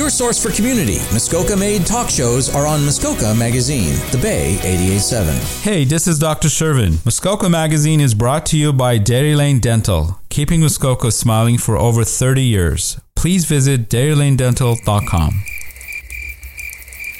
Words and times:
Your 0.00 0.08
source 0.08 0.42
for 0.42 0.50
community, 0.50 0.96
Muskoka 1.12 1.54
made 1.54 1.84
talk 1.84 2.08
shows 2.08 2.48
are 2.54 2.66
on 2.66 2.86
Muskoka 2.86 3.34
Magazine, 3.34 3.92
The 4.12 4.16
Bay 4.16 4.56
88.7. 4.62 5.60
Hey, 5.60 5.84
this 5.84 6.08
is 6.08 6.18
Dr. 6.18 6.48
Shervin. 6.48 7.04
Muskoka 7.04 7.50
Magazine 7.50 8.00
is 8.00 8.14
brought 8.14 8.46
to 8.46 8.56
you 8.56 8.72
by 8.72 8.96
Dairy 8.96 9.34
Lane 9.34 9.60
Dental, 9.60 10.18
keeping 10.30 10.60
Muskoka 10.62 11.10
smiling 11.10 11.58
for 11.58 11.76
over 11.76 12.02
30 12.02 12.42
years. 12.42 12.98
Please 13.14 13.44
visit 13.44 13.90
dairylanedental.com. 13.90 15.42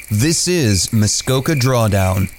This 0.09 0.47
is 0.47 0.91
Muskoka 0.91 1.53
Drawdown. 1.53 2.31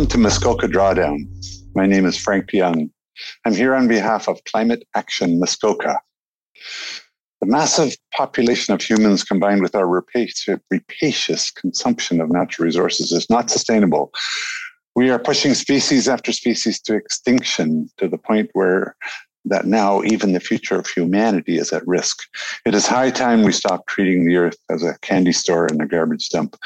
Welcome 0.00 0.12
to 0.12 0.18
Muskoka 0.18 0.66
Drawdown. 0.66 1.26
My 1.74 1.84
name 1.84 2.06
is 2.06 2.16
Frank 2.16 2.54
Young. 2.54 2.88
I'm 3.44 3.52
here 3.52 3.74
on 3.74 3.86
behalf 3.86 4.28
of 4.28 4.42
Climate 4.44 4.82
Action 4.94 5.38
Muskoka. 5.38 6.00
The 7.42 7.46
massive 7.46 7.94
population 8.10 8.72
of 8.72 8.80
humans 8.80 9.22
combined 9.22 9.60
with 9.60 9.74
our 9.74 9.86
rapacious 9.86 11.50
consumption 11.50 12.22
of 12.22 12.30
natural 12.30 12.64
resources 12.64 13.12
is 13.12 13.28
not 13.28 13.50
sustainable. 13.50 14.10
We 14.96 15.10
are 15.10 15.18
pushing 15.18 15.52
species 15.52 16.08
after 16.08 16.32
species 16.32 16.80
to 16.84 16.94
extinction 16.94 17.90
to 17.98 18.08
the 18.08 18.16
point 18.16 18.48
where 18.54 18.96
that 19.44 19.66
now 19.66 20.02
even 20.04 20.32
the 20.32 20.40
future 20.40 20.78
of 20.78 20.86
humanity 20.86 21.58
is 21.58 21.74
at 21.74 21.86
risk. 21.86 22.22
It 22.64 22.74
is 22.74 22.86
high 22.86 23.10
time 23.10 23.42
we 23.42 23.52
stopped 23.52 23.90
treating 23.90 24.24
the 24.24 24.36
earth 24.36 24.56
as 24.70 24.82
a 24.82 24.96
candy 25.02 25.32
store 25.32 25.66
and 25.66 25.82
a 25.82 25.86
garbage 25.86 26.30
dump 26.30 26.56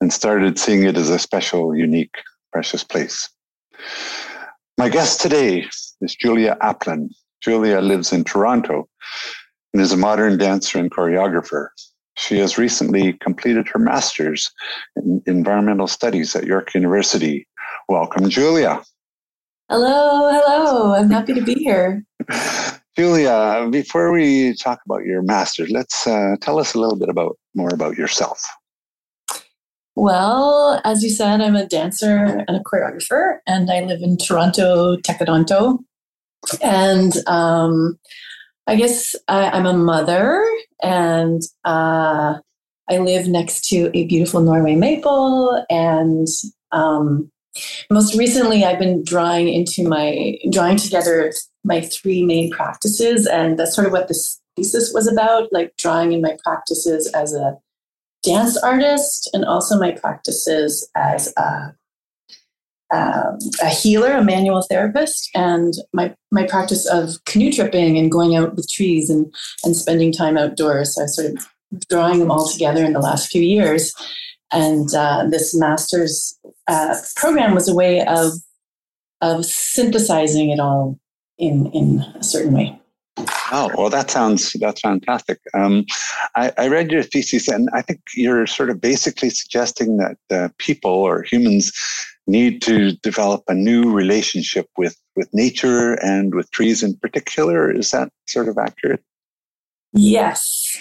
and 0.00 0.12
started 0.12 0.56
seeing 0.56 0.84
it 0.84 0.96
as 0.96 1.10
a 1.10 1.18
special, 1.18 1.74
unique, 1.74 2.14
precious 2.56 2.82
place. 2.82 3.28
My 4.78 4.88
guest 4.88 5.20
today 5.20 5.68
is 6.00 6.16
Julia 6.18 6.56
Aplin. 6.62 7.10
Julia 7.42 7.82
lives 7.82 8.14
in 8.14 8.24
Toronto 8.24 8.88
and 9.74 9.82
is 9.82 9.92
a 9.92 9.96
modern 9.98 10.38
dancer 10.38 10.78
and 10.78 10.90
choreographer. 10.90 11.68
She 12.16 12.38
has 12.38 12.56
recently 12.56 13.12
completed 13.12 13.68
her 13.68 13.78
master's 13.78 14.50
in 14.96 15.22
environmental 15.26 15.86
studies 15.86 16.34
at 16.34 16.44
York 16.44 16.72
University. 16.74 17.46
Welcome, 17.90 18.30
Julia. 18.30 18.82
Hello, 19.68 20.30
hello. 20.32 20.94
I'm 20.94 21.10
happy 21.10 21.34
to 21.34 21.42
be 21.42 21.56
here. 21.56 22.06
Julia, 22.96 23.68
before 23.70 24.12
we 24.12 24.54
talk 24.54 24.78
about 24.86 25.04
your 25.04 25.20
master's, 25.20 25.68
let's 25.68 26.06
uh, 26.06 26.36
tell 26.40 26.58
us 26.58 26.72
a 26.72 26.80
little 26.80 26.96
bit 26.96 27.10
about 27.10 27.36
more 27.54 27.74
about 27.74 27.98
yourself. 27.98 28.42
Well, 29.96 30.78
as 30.84 31.02
you 31.02 31.08
said, 31.08 31.40
I'm 31.40 31.56
a 31.56 31.66
dancer 31.66 32.44
and 32.46 32.56
a 32.56 32.60
choreographer, 32.60 33.38
and 33.46 33.70
I 33.70 33.80
live 33.80 34.02
in 34.02 34.18
Toronto, 34.18 34.96
Tkaronto. 34.98 35.78
And 36.62 37.14
um, 37.26 37.98
I 38.66 38.76
guess 38.76 39.16
I, 39.26 39.56
am 39.56 39.64
a 39.64 39.72
mother, 39.72 40.46
and 40.82 41.40
uh, 41.64 42.34
I 42.90 42.98
live 42.98 43.26
next 43.26 43.64
to 43.70 43.90
a 43.96 44.06
beautiful 44.06 44.42
Norway 44.42 44.74
maple. 44.74 45.64
And 45.70 46.28
um, 46.72 47.32
most 47.90 48.14
recently, 48.18 48.66
I've 48.66 48.78
been 48.78 49.02
drawing 49.02 49.48
into 49.48 49.88
my 49.88 50.36
drawing 50.50 50.76
together 50.76 51.32
my 51.64 51.80
three 51.80 52.22
main 52.22 52.50
practices, 52.50 53.26
and 53.26 53.58
that's 53.58 53.74
sort 53.74 53.86
of 53.86 53.94
what 53.94 54.08
this 54.08 54.38
thesis 54.56 54.92
was 54.92 55.06
about, 55.06 55.50
like 55.54 55.74
drawing 55.78 56.12
in 56.12 56.20
my 56.20 56.36
practices 56.44 57.10
as 57.14 57.32
a 57.32 57.56
dance 58.26 58.56
artist 58.56 59.30
and 59.32 59.44
also 59.44 59.78
my 59.78 59.92
practices 59.92 60.88
as 60.96 61.32
a, 61.38 61.74
um, 62.92 63.38
a 63.62 63.68
healer, 63.68 64.12
a 64.12 64.24
manual 64.24 64.62
therapist, 64.62 65.30
and 65.34 65.74
my, 65.92 66.14
my 66.30 66.44
practice 66.46 66.86
of 66.86 67.24
canoe 67.24 67.52
tripping 67.52 67.96
and 67.96 68.10
going 68.10 68.34
out 68.34 68.56
with 68.56 68.68
trees 68.70 69.08
and, 69.08 69.32
and 69.64 69.76
spending 69.76 70.12
time 70.12 70.36
outdoors. 70.36 70.94
So 70.94 71.04
I 71.04 71.06
sort 71.06 71.32
of 71.32 71.48
drawing 71.88 72.18
them 72.18 72.30
all 72.30 72.48
together 72.48 72.84
in 72.84 72.92
the 72.92 73.00
last 73.00 73.30
few 73.30 73.42
years. 73.42 73.92
And 74.52 74.92
uh, 74.94 75.26
this 75.30 75.54
master's 75.54 76.38
uh, 76.68 76.96
program 77.16 77.54
was 77.54 77.68
a 77.68 77.74
way 77.74 78.04
of, 78.06 78.32
of 79.20 79.44
synthesizing 79.44 80.50
it 80.50 80.60
all 80.60 80.98
in, 81.38 81.66
in 81.72 82.00
a 82.16 82.22
certain 82.22 82.52
way. 82.52 82.78
Oh 83.18 83.70
well, 83.76 83.88
that 83.90 84.10
sounds 84.10 84.52
that's 84.54 84.80
fantastic. 84.80 85.40
Um, 85.54 85.84
I, 86.34 86.52
I, 86.58 86.68
read 86.68 86.90
your 86.90 87.02
thesis, 87.02 87.48
and 87.48 87.68
I 87.72 87.80
think 87.80 88.00
you're 88.14 88.46
sort 88.46 88.70
of 88.70 88.80
basically 88.80 89.30
suggesting 89.30 89.96
that 89.96 90.16
uh, 90.30 90.48
people 90.58 90.90
or 90.90 91.22
humans 91.22 91.72
need 92.26 92.60
to 92.62 92.92
develop 92.96 93.42
a 93.48 93.54
new 93.54 93.90
relationship 93.90 94.68
with 94.76 94.96
with 95.14 95.28
nature 95.32 95.94
and 95.94 96.34
with 96.34 96.50
trees 96.50 96.82
in 96.82 96.96
particular. 96.96 97.70
Is 97.70 97.90
that 97.92 98.10
sort 98.26 98.48
of 98.48 98.58
accurate? 98.58 99.02
Yes, 99.92 100.76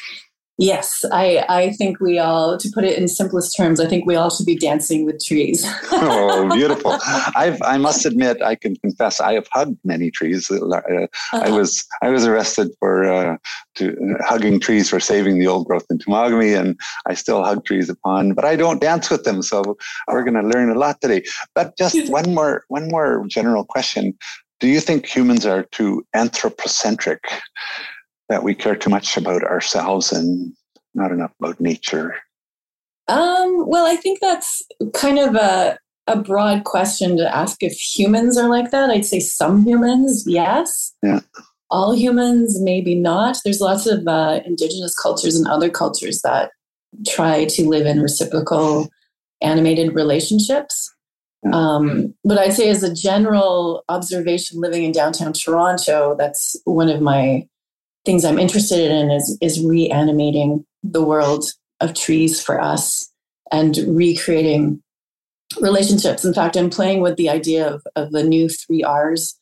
Yes, 0.58 1.04
I, 1.12 1.44
I 1.50 1.72
think 1.72 2.00
we 2.00 2.18
all, 2.18 2.58
to 2.58 2.70
put 2.74 2.86
it 2.86 2.98
in 2.98 3.10
simplest 3.10 3.58
terms, 3.58 3.82
I 3.82 3.88
think 3.88 4.06
we 4.06 4.16
all 4.16 4.30
should 4.30 4.46
be 4.46 4.56
dancing 4.56 5.06
with 5.06 5.22
trees. 5.24 5.66
oh, 5.92 6.50
beautiful! 6.56 6.98
I've, 7.36 7.62
I 7.62 7.78
must 7.78 8.06
admit, 8.06 8.42
I 8.42 8.56
can 8.56 8.78
confess, 8.78 9.20
I 9.20 9.34
have 9.34 9.48
hugged 9.52 9.78
many 9.84 10.12
trees. 10.12 10.50
Uh, 10.50 10.66
uh-huh. 10.66 11.08
I 11.34 11.50
was 11.50 11.86
I 12.02 12.08
was 12.08 12.26
arrested 12.26 12.70
for 12.80 13.04
uh, 13.04 13.38
to, 13.76 13.92
uh, 13.92 14.24
hugging 14.24 14.62
trees 14.62 14.90
for 14.90 15.02
saving 15.02 15.40
the 15.40 15.48
old 15.48 15.68
growth 15.68 15.86
in 15.90 15.98
Temagami, 15.98 16.58
and 16.58 16.80
I 17.06 17.16
still 17.16 17.44
hug 17.44 17.66
trees 17.66 17.90
upon, 17.90 18.34
but 18.34 18.46
I 18.46 18.56
don't 18.56 18.80
dance 18.80 19.10
with 19.10 19.26
them. 19.26 19.42
So 19.42 19.78
we're 20.08 20.24
going 20.24 20.42
to 20.42 20.48
learn 20.48 20.70
a 20.70 20.80
lot 20.80 21.02
today. 21.02 21.24
But 21.54 21.78
just 21.78 22.10
one 22.10 22.34
more 22.34 22.64
one 22.70 22.88
more 22.88 23.26
general 23.28 23.66
question: 23.66 24.18
Do 24.62 24.70
you 24.70 24.80
think 24.80 25.06
humans 25.06 25.46
are 25.46 25.64
too 25.64 26.06
anthropocentric? 26.14 27.20
That 28.30 28.44
we 28.44 28.56
care 28.56 28.75
too 28.75 28.90
much 28.90 29.18
about 29.18 29.44
ourselves 29.44 30.12
and 30.12 30.53
not 30.94 31.12
enough 31.12 31.31
about 31.40 31.59
nature? 31.59 32.16
Um, 33.08 33.68
well, 33.68 33.86
I 33.86 33.96
think 33.96 34.19
that's 34.19 34.63
kind 34.94 35.19
of 35.19 35.36
a, 35.36 35.78
a 36.08 36.18
broad 36.18 36.63
question 36.63 37.18
to 37.18 37.36
ask 37.36 37.62
if 37.62 37.74
humans 37.74 38.38
are 38.38 38.50
like 38.50 38.72
that. 38.72 38.90
I'd 38.90 39.06
say 39.06 39.19
some 39.19 39.63
humans, 39.63 40.24
yes. 40.28 40.94
Yeah. 41.03 41.19
All 41.69 41.96
humans, 41.96 42.59
maybe 42.62 42.96
not. 42.96 43.38
There's 43.44 43.62
lots 43.62 43.86
of 43.86 44.08
uh, 44.08 44.42
indigenous 44.46 44.96
cultures 44.96 45.36
and 45.36 45.47
other 45.47 45.69
cultures 45.69 46.22
that 46.22 46.52
try 47.07 47.46
to 47.46 47.68
live 47.68 47.86
in 47.86 48.02
reciprocal, 48.02 48.90
animated 49.42 49.94
relationships. 49.94 50.92
Um, 51.53 52.16
but 52.24 52.40
I'd 52.40 52.53
say, 52.53 52.69
as 52.69 52.81
a 52.81 52.94
general 52.94 53.84
observation, 53.88 54.62
living 54.62 54.84
in 54.84 54.92
downtown 54.92 55.34
Toronto, 55.34 56.16
that's 56.18 56.56
one 56.63 56.90
of 56.90 57.02
my 57.02 57.47
things 58.06 58.24
I'm 58.24 58.40
interested 58.40 58.92
in 58.92 59.12
is 59.12 59.38
is 59.42 59.64
reanimating 59.64 60.66
the 60.84 61.04
world 61.04 61.46
of 61.82 61.94
trees 61.94 62.42
for 62.42 62.62
us 62.62 63.12
and 63.52 63.78
recreating 63.88 64.82
relationships. 65.60 66.24
In 66.26 66.34
fact, 66.34 66.56
I'm 66.56 66.70
playing 66.70 67.02
with 67.02 67.18
the 67.18 67.30
idea 67.30 67.68
of, 67.68 67.84
of 67.96 68.12
the 68.12 68.24
new 68.24 68.50
three 68.50 68.84
R's. 68.84 69.38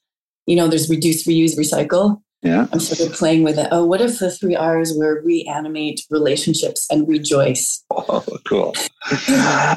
You 0.45 0.55
know, 0.55 0.67
there's 0.67 0.89
reduce, 0.89 1.25
reuse, 1.27 1.57
recycle. 1.57 2.21
Yeah. 2.41 2.67
I'm 2.73 2.79
sort 2.81 3.09
of 3.09 3.15
playing 3.15 3.43
with 3.43 3.57
it. 3.57 3.69
Oh, 3.71 3.85
what 3.85 4.01
if 4.01 4.19
the 4.19 4.29
three 4.29 4.55
R's 4.55 4.93
were 4.97 5.21
reanimate 5.23 6.01
relationships 6.09 6.85
and 6.91 7.07
rejoice? 7.07 7.83
Oh, 7.89 8.25
cool. 8.45 8.75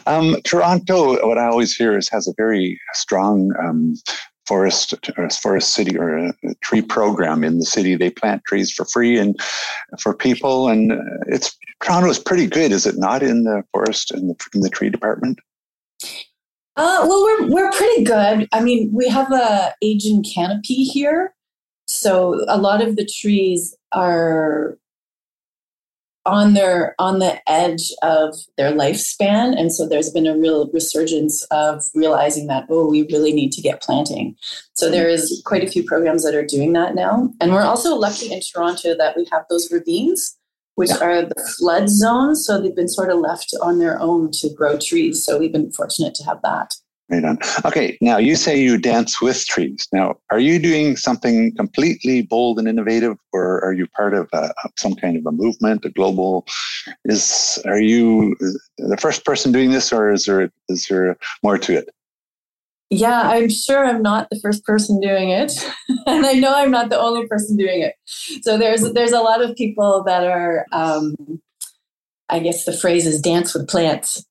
um, 0.07 0.37
Toronto, 0.43 1.25
what 1.27 1.39
I 1.39 1.47
always 1.47 1.77
hear 1.77 1.97
is 1.97 2.09
has 2.09 2.27
a 2.27 2.35
very 2.37 2.81
strong 2.95 3.53
um, 3.63 3.95
forest 4.47 4.95
or 5.17 5.31
forest 5.31 5.75
city 5.75 5.97
or 5.99 6.17
a, 6.17 6.33
tree 6.62 6.83
program 6.83 7.45
in 7.45 7.59
the 7.59 7.65
city. 7.65 7.95
They 7.95 8.11
plant 8.11 8.45
trees 8.45 8.73
for 8.73 8.84
free 8.84 9.19
and 9.19 9.39
for 10.01 10.15
people, 10.15 10.69
and 10.69 10.93
it's 11.26 11.56
Toronto 11.82 12.09
is 12.09 12.19
pretty 12.19 12.47
good, 12.47 12.73
is 12.73 12.87
it 12.87 12.97
not? 12.97 13.23
In 13.23 13.44
the 13.44 13.62
forest 13.73 14.11
and 14.11 14.31
the, 14.31 14.37
in 14.55 14.61
the 14.61 14.70
tree 14.70 14.91
department. 14.91 15.38
Uh, 16.76 17.06
well, 17.09 17.23
we're 17.23 17.49
we're 17.49 17.73
pretty 17.73 18.05
good. 18.05 18.49
I 18.53 18.61
mean, 18.61 18.91
we 18.93 19.09
have 19.09 19.32
a 19.32 19.75
aging 19.82 20.25
canopy 20.25 20.85
here, 20.85 21.35
so 21.87 22.44
a 22.49 22.59
lot 22.59 22.82
of 22.82 22.97
the 22.97 23.06
trees 23.06 23.75
are 23.93 24.79
on 26.26 26.55
their 26.55 26.94
on 26.99 27.20
the 27.20 27.40
edge 27.50 27.93
of 28.02 28.34
their 28.56 28.73
lifespan. 28.73 29.58
And 29.58 29.73
so 29.73 29.88
there's 29.88 30.11
been 30.11 30.26
a 30.26 30.37
real 30.37 30.69
resurgence 30.73 31.43
of 31.50 31.82
realizing 31.94 32.49
that 32.49 32.67
oh 32.69 32.90
we 32.90 33.06
really 33.11 33.32
need 33.32 33.52
to 33.52 33.62
get 33.62 33.82
planting. 33.82 34.37
So 34.75 34.87
mm-hmm. 34.87 34.93
there 34.93 35.08
is 35.08 35.43
quite 35.46 35.64
a 35.64 35.70
few 35.70 35.84
programs 35.84 36.25
that 36.25 36.34
are 36.34 36.44
doing 36.44 36.73
that 36.75 36.94
now. 36.94 37.31
And 37.40 37.52
we're 37.52 37.62
also 37.62 37.94
lucky 37.94 38.32
in 38.32 38.40
toronto 38.40 38.94
that 38.99 39.17
we 39.17 39.26
have 39.32 39.44
those 39.49 39.70
ravines 39.73 40.37
which 40.75 40.90
yeah. 40.90 41.05
are 41.06 41.23
the 41.23 41.55
flood 41.58 41.88
zones. 41.88 42.44
So 42.44 42.61
they've 42.61 42.76
been 42.76 42.87
sort 42.87 43.11
of 43.11 43.19
left 43.19 43.50
on 43.62 43.79
their 43.79 43.99
own 43.99 44.31
to 44.32 44.50
grow 44.52 44.79
trees. 44.79 45.25
So 45.25 45.38
we've 45.38 45.50
been 45.50 45.72
fortunate 45.72 46.14
to 46.17 46.25
have 46.25 46.43
that 46.43 46.75
Right 47.08 47.25
on. 47.25 47.38
Okay, 47.64 47.97
now 48.00 48.17
you 48.17 48.35
say 48.35 48.61
you 48.61 48.79
dance 48.79 49.23
with 49.23 49.47
trees. 49.47 49.87
Now, 49.93 50.17
are 50.31 50.41
you 50.41 50.58
doing 50.58 50.97
something 50.97 51.55
completely 51.55 52.23
bold 52.23 52.58
and 52.58 52.67
innovative, 52.67 53.17
or 53.32 53.62
are 53.64 53.73
you 53.73 53.87
part 53.87 54.12
of 54.12 54.29
a, 54.32 54.53
some 54.76 54.97
kind 54.97 55.17
of 55.17 55.25
a 55.25 55.31
movement, 55.31 55.85
a 55.85 55.91
global? 55.91 56.47
Is 57.05 57.62
are 57.64 57.79
you 57.79 58.35
the 58.79 58.97
first 58.97 59.25
person 59.25 59.53
doing 59.53 59.70
this, 59.70 59.93
or 59.93 60.11
is 60.11 60.25
there 60.25 60.50
is 60.69 60.87
there 60.88 61.17
more 61.44 61.58
to 61.58 61.76
it? 61.76 61.91
Yeah, 62.91 63.23
I'm 63.23 63.50
sure 63.50 63.85
I'm 63.85 64.03
not 64.03 64.29
the 64.31 64.41
first 64.41 64.64
person 64.64 65.00
doing 65.00 65.31
it, 65.31 65.53
and 66.06 66.26
I 66.26 66.32
know 66.32 66.53
I'm 66.55 66.73
not 66.73 66.88
the 66.88 66.99
only 66.99 67.29
person 67.29 67.56
doing 67.56 67.82
it. 67.82 67.94
So 68.43 68.58
there's 68.58 68.82
there's 68.94 69.12
a 69.12 69.20
lot 69.20 69.43
of 69.43 69.55
people 69.55 70.03
that 70.06 70.25
are, 70.25 70.67
um, 70.73 71.14
I 72.29 72.41
guess 72.41 72.64
the 72.64 72.73
phrase 72.73 73.06
is 73.06 73.20
dance 73.20 73.55
with 73.55 73.69
plants. 73.69 74.25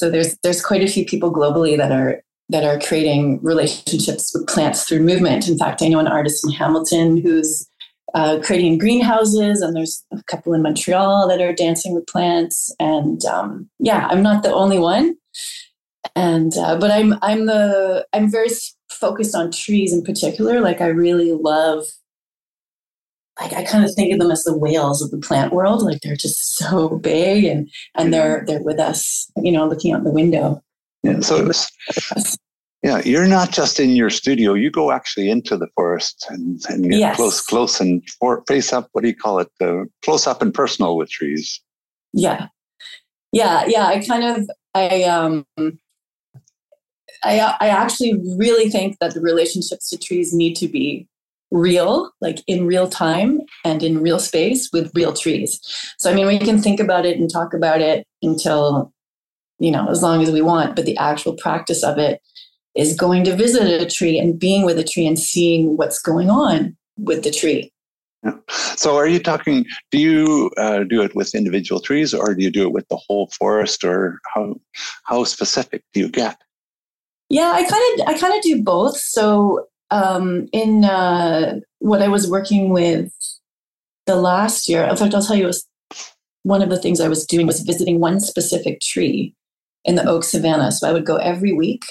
So 0.00 0.08
there's 0.08 0.34
there's 0.42 0.64
quite 0.64 0.82
a 0.82 0.90
few 0.90 1.04
people 1.04 1.30
globally 1.30 1.76
that 1.76 1.92
are 1.92 2.22
that 2.48 2.64
are 2.64 2.80
creating 2.80 3.38
relationships 3.42 4.32
with 4.34 4.46
plants 4.48 4.84
through 4.84 5.00
movement. 5.00 5.46
In 5.46 5.58
fact, 5.58 5.82
I 5.82 5.88
know 5.88 5.98
an 5.98 6.08
artist 6.08 6.42
in 6.42 6.52
Hamilton 6.52 7.18
who's 7.18 7.68
uh, 8.14 8.38
creating 8.42 8.78
greenhouses, 8.78 9.60
and 9.60 9.76
there's 9.76 10.02
a 10.10 10.22
couple 10.22 10.54
in 10.54 10.62
Montreal 10.62 11.28
that 11.28 11.42
are 11.42 11.52
dancing 11.52 11.94
with 11.94 12.06
plants. 12.06 12.74
And 12.80 13.22
um, 13.26 13.68
yeah, 13.78 14.08
I'm 14.10 14.22
not 14.22 14.42
the 14.42 14.54
only 14.54 14.78
one. 14.78 15.16
And 16.16 16.56
uh, 16.56 16.78
but 16.78 16.90
I'm 16.90 17.16
I'm 17.20 17.44
the 17.44 18.06
I'm 18.14 18.30
very 18.30 18.48
focused 18.90 19.34
on 19.34 19.50
trees 19.50 19.92
in 19.92 20.02
particular. 20.02 20.62
Like 20.62 20.80
I 20.80 20.86
really 20.86 21.32
love 21.32 21.84
like 23.40 23.52
I 23.52 23.64
kind 23.64 23.84
of 23.84 23.94
think 23.94 24.12
of 24.12 24.18
them 24.18 24.30
as 24.30 24.44
the 24.44 24.56
whales 24.56 25.02
of 25.02 25.10
the 25.10 25.18
plant 25.18 25.52
world. 25.52 25.82
Like 25.82 26.00
they're 26.02 26.16
just 26.16 26.56
so 26.56 26.98
big 26.98 27.44
and 27.44 27.70
and 27.96 28.12
they're 28.12 28.44
they're 28.46 28.62
with 28.62 28.78
us, 28.78 29.30
you 29.42 29.52
know, 29.52 29.66
looking 29.66 29.92
out 29.92 30.04
the 30.04 30.12
window. 30.12 30.62
Yeah. 31.02 31.20
So 31.20 31.50
yeah, 32.82 33.02
you're 33.04 33.26
not 33.26 33.50
just 33.50 33.78
in 33.78 33.90
your 33.90 34.08
studio. 34.08 34.54
You 34.54 34.70
go 34.70 34.90
actually 34.90 35.28
into 35.28 35.56
the 35.56 35.68
forest 35.74 36.26
and, 36.30 36.60
and 36.68 36.84
get 36.84 36.98
yes. 36.98 37.16
close, 37.16 37.40
close 37.42 37.80
and 37.80 38.02
for, 38.18 38.42
face 38.48 38.72
up. 38.72 38.88
What 38.92 39.02
do 39.02 39.08
you 39.08 39.16
call 39.16 39.38
it? 39.38 39.50
Uh, 39.60 39.84
close 40.02 40.26
up 40.26 40.40
and 40.40 40.52
personal 40.52 40.96
with 40.96 41.10
trees. 41.10 41.60
Yeah, 42.14 42.48
yeah, 43.32 43.64
yeah. 43.66 43.86
I 43.86 44.00
kind 44.00 44.24
of, 44.24 44.50
I, 44.74 45.02
um, 45.04 45.44
I, 47.22 47.54
I 47.60 47.68
actually 47.68 48.14
really 48.38 48.70
think 48.70 48.96
that 49.00 49.12
the 49.12 49.20
relationships 49.20 49.90
to 49.90 49.98
trees 49.98 50.32
need 50.32 50.54
to 50.56 50.66
be 50.66 51.06
real, 51.50 52.10
like 52.20 52.42
in 52.46 52.66
real 52.66 52.88
time 52.88 53.40
and 53.64 53.82
in 53.82 54.00
real 54.00 54.18
space 54.18 54.70
with 54.72 54.90
real 54.94 55.12
trees. 55.12 55.60
So, 55.98 56.10
I 56.10 56.14
mean, 56.14 56.26
we 56.26 56.38
can 56.38 56.60
think 56.62 56.80
about 56.80 57.04
it 57.04 57.18
and 57.18 57.30
talk 57.30 57.52
about 57.54 57.80
it 57.80 58.06
until, 58.22 58.92
you 59.58 59.70
know, 59.70 59.88
as 59.88 60.02
long 60.02 60.22
as 60.22 60.30
we 60.30 60.42
want, 60.42 60.76
but 60.76 60.86
the 60.86 60.96
actual 60.96 61.34
practice 61.34 61.82
of 61.82 61.98
it 61.98 62.20
is 62.74 62.94
going 62.94 63.24
to 63.24 63.36
visit 63.36 63.82
a 63.82 63.86
tree 63.86 64.18
and 64.18 64.38
being 64.38 64.64
with 64.64 64.78
a 64.78 64.84
tree 64.84 65.06
and 65.06 65.18
seeing 65.18 65.76
what's 65.76 66.00
going 66.00 66.30
on 66.30 66.76
with 66.96 67.24
the 67.24 67.30
tree. 67.30 67.72
Yeah. 68.24 68.32
So, 68.76 68.96
are 68.96 69.08
you 69.08 69.18
talking? 69.18 69.64
Do 69.90 69.98
you 69.98 70.50
uh, 70.58 70.84
do 70.84 71.00
it 71.02 71.14
with 71.14 71.34
individual 71.34 71.80
trees, 71.80 72.12
or 72.12 72.34
do 72.34 72.42
you 72.42 72.50
do 72.50 72.64
it 72.64 72.72
with 72.72 72.86
the 72.88 72.96
whole 72.96 73.28
forest, 73.28 73.82
or 73.82 74.20
how 74.34 74.56
how 75.04 75.24
specific 75.24 75.82
do 75.94 76.00
you 76.00 76.08
get? 76.10 76.36
Yeah, 77.30 77.50
I 77.54 77.64
kind 77.64 78.00
of 78.00 78.08
I 78.08 78.18
kind 78.18 78.34
of 78.34 78.42
do 78.42 78.62
both. 78.62 78.98
So, 78.98 79.66
um, 79.90 80.48
in 80.52 80.84
uh, 80.84 81.60
what 81.78 82.02
I 82.02 82.08
was 82.08 82.30
working 82.30 82.70
with 82.70 83.12
the 84.06 84.16
last 84.16 84.68
year, 84.68 84.84
in 84.84 84.96
fact, 84.96 85.14
I'll 85.14 85.22
tell 85.22 85.36
you, 85.36 85.46
was 85.46 85.66
one 86.42 86.62
of 86.62 86.70
the 86.70 86.78
things 86.78 87.00
I 87.00 87.08
was 87.08 87.26
doing 87.26 87.46
was 87.46 87.60
visiting 87.60 88.00
one 88.00 88.20
specific 88.20 88.80
tree 88.80 89.34
in 89.84 89.94
the 89.94 90.06
oak 90.06 90.24
savanna. 90.24 90.72
So 90.72 90.88
I 90.88 90.92
would 90.92 91.04
go 91.04 91.16
every 91.16 91.52
week 91.52 91.84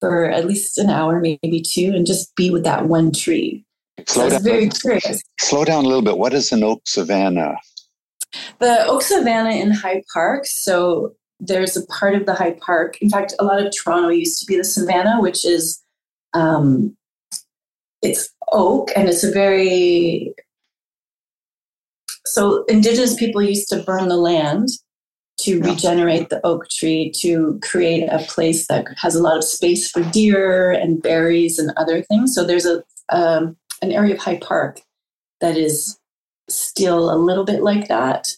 for 0.00 0.24
at 0.24 0.46
least 0.46 0.78
an 0.78 0.90
hour, 0.90 1.20
maybe 1.20 1.62
two, 1.62 1.92
and 1.94 2.06
just 2.06 2.34
be 2.34 2.50
with 2.50 2.64
that 2.64 2.86
one 2.86 3.12
tree. 3.12 3.64
Slow 4.06 4.28
so 4.28 4.30
down. 4.30 4.42
very 4.42 4.68
curious. 4.68 5.22
Slow 5.40 5.64
down 5.64 5.84
a 5.84 5.88
little 5.88 6.02
bit. 6.02 6.18
What 6.18 6.32
is 6.32 6.52
an 6.52 6.64
oak 6.64 6.82
savanna? 6.86 7.56
The 8.58 8.84
oak 8.86 9.02
savanna 9.02 9.50
in 9.50 9.70
High 9.70 10.02
Park. 10.12 10.46
So 10.46 11.14
there's 11.38 11.76
a 11.76 11.86
part 11.86 12.14
of 12.14 12.26
the 12.26 12.34
High 12.34 12.56
Park. 12.60 13.00
In 13.00 13.10
fact, 13.10 13.34
a 13.38 13.44
lot 13.44 13.64
of 13.64 13.72
Toronto 13.74 14.08
used 14.08 14.40
to 14.40 14.46
be 14.46 14.56
the 14.56 14.64
savanna, 14.64 15.20
which 15.20 15.44
is 15.44 15.82
um, 16.32 16.96
it's 18.02 18.30
oak, 18.52 18.90
and 18.96 19.08
it's 19.08 19.24
a 19.24 19.30
very 19.30 20.34
so 22.26 22.64
indigenous 22.64 23.14
people 23.14 23.42
used 23.42 23.68
to 23.70 23.82
burn 23.82 24.08
the 24.08 24.16
land 24.16 24.68
to 25.40 25.60
regenerate 25.62 26.28
the 26.28 26.44
oak 26.44 26.68
tree 26.68 27.10
to 27.16 27.58
create 27.62 28.06
a 28.08 28.18
place 28.28 28.66
that 28.68 28.86
has 28.98 29.14
a 29.14 29.22
lot 29.22 29.38
of 29.38 29.44
space 29.44 29.90
for 29.90 30.02
deer 30.10 30.70
and 30.70 31.02
berries 31.02 31.58
and 31.58 31.72
other 31.76 32.02
things. 32.02 32.34
So 32.34 32.44
there's 32.44 32.66
a 32.66 32.82
um, 33.08 33.56
an 33.82 33.92
area 33.92 34.14
of 34.14 34.20
High 34.20 34.38
Park 34.38 34.80
that 35.40 35.56
is 35.56 35.98
still 36.48 37.12
a 37.12 37.16
little 37.16 37.44
bit 37.44 37.62
like 37.62 37.88
that. 37.88 38.28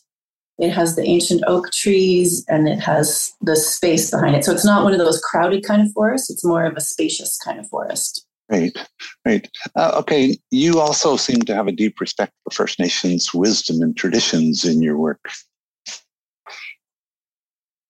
It 0.59 0.71
has 0.71 0.95
the 0.95 1.05
ancient 1.05 1.43
oak 1.47 1.73
trees 1.73 2.45
and 2.49 2.69
it 2.69 2.79
has 2.79 3.33
the 3.41 3.57
space 3.57 4.11
behind 4.11 4.37
it. 4.37 4.45
So 4.45 4.53
it's 4.53 4.65
not 4.65 4.85
one 4.85 4.93
of 4.93 4.99
those 4.99 5.21
crowded 5.21 5.65
kind 5.65 5.83
of 5.83 5.93
forests. 5.93 6.31
It's 6.31 6.45
more 6.45 6.65
of 6.65 6.77
a 6.77 6.81
spacious 6.81 7.37
kind 7.39 7.59
of 7.59 7.69
forest. 7.69 8.27
Right, 8.53 8.77
right. 9.25 9.49
Uh, 9.75 9.93
okay, 10.01 10.37
you 10.51 10.79
also 10.79 11.17
seem 11.17 11.41
to 11.43 11.55
have 11.55 11.69
a 11.69 11.73
deep 11.73 11.99
respect 11.99 12.35
for 12.45 12.51
First 12.51 12.79
Nations 12.79 13.33
wisdom 13.33 13.81
and 13.81 13.97
traditions 13.97 14.67
in 14.67 14.83
your 14.83 14.99
work. 14.99 15.25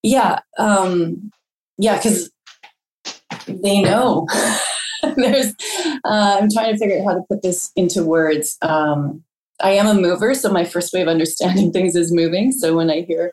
Yeah 0.05 0.39
um 0.59 1.33
yeah 1.79 1.97
because 1.97 2.31
they 3.49 3.83
know. 3.83 4.29
There's 5.17 5.53
uh, 6.05 6.39
i'm 6.41 6.49
trying 6.49 6.73
to 6.73 6.79
figure 6.79 7.01
out 7.01 7.07
how 7.07 7.15
to 7.15 7.23
put 7.29 7.43
this 7.43 7.73
into 7.75 8.05
words. 8.05 8.57
Um 8.63 9.25
i 9.61 9.71
am 9.71 9.89
a 9.89 10.01
mover 10.01 10.33
so 10.33 10.53
my 10.53 10.65
first 10.65 10.93
way 10.93 11.03
of 11.03 11.09
understanding 11.09 11.73
things 11.77 11.97
is 11.97 12.13
moving. 12.13 12.53
So 12.53 12.77
when 12.77 12.89
i 12.89 13.01
hear 13.01 13.33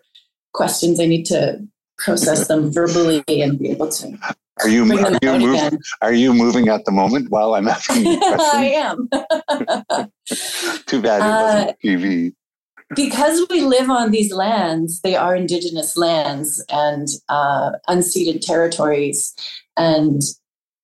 questions 0.54 1.00
i 1.00 1.06
need 1.06 1.26
to 1.26 1.60
process 2.00 2.48
them 2.48 2.72
verbally 2.72 3.24
and 3.28 3.60
be 3.60 3.70
able 3.70 3.90
to 3.90 4.18
are 4.62 4.68
you, 4.68 4.84
are 4.92 5.18
you, 5.22 5.40
moving, 5.40 5.80
are 6.02 6.14
you 6.14 6.34
moving 6.34 6.68
at 6.68 6.84
the 6.84 6.92
moment 6.92 7.32
while 7.32 7.54
I'm 7.54 7.70
asking 7.70 8.06
you 8.06 8.20
I 8.22 8.66
am. 8.76 9.10
Too 10.86 11.02
bad 11.02 11.22
it 11.22 11.30
wasn't 11.30 11.70
uh, 11.70 11.74
TV 11.82 12.34
because 12.96 13.46
we 13.50 13.62
live 13.62 13.90
on 13.90 14.12
these 14.12 14.34
lands, 14.34 15.02
they 15.02 15.16
are 15.16 15.36
indigenous 15.36 15.96
lands 15.96 16.64
and 16.70 17.08
uh, 17.30 17.72
unceded 17.88 18.42
territories, 18.42 19.34
and 19.78 20.22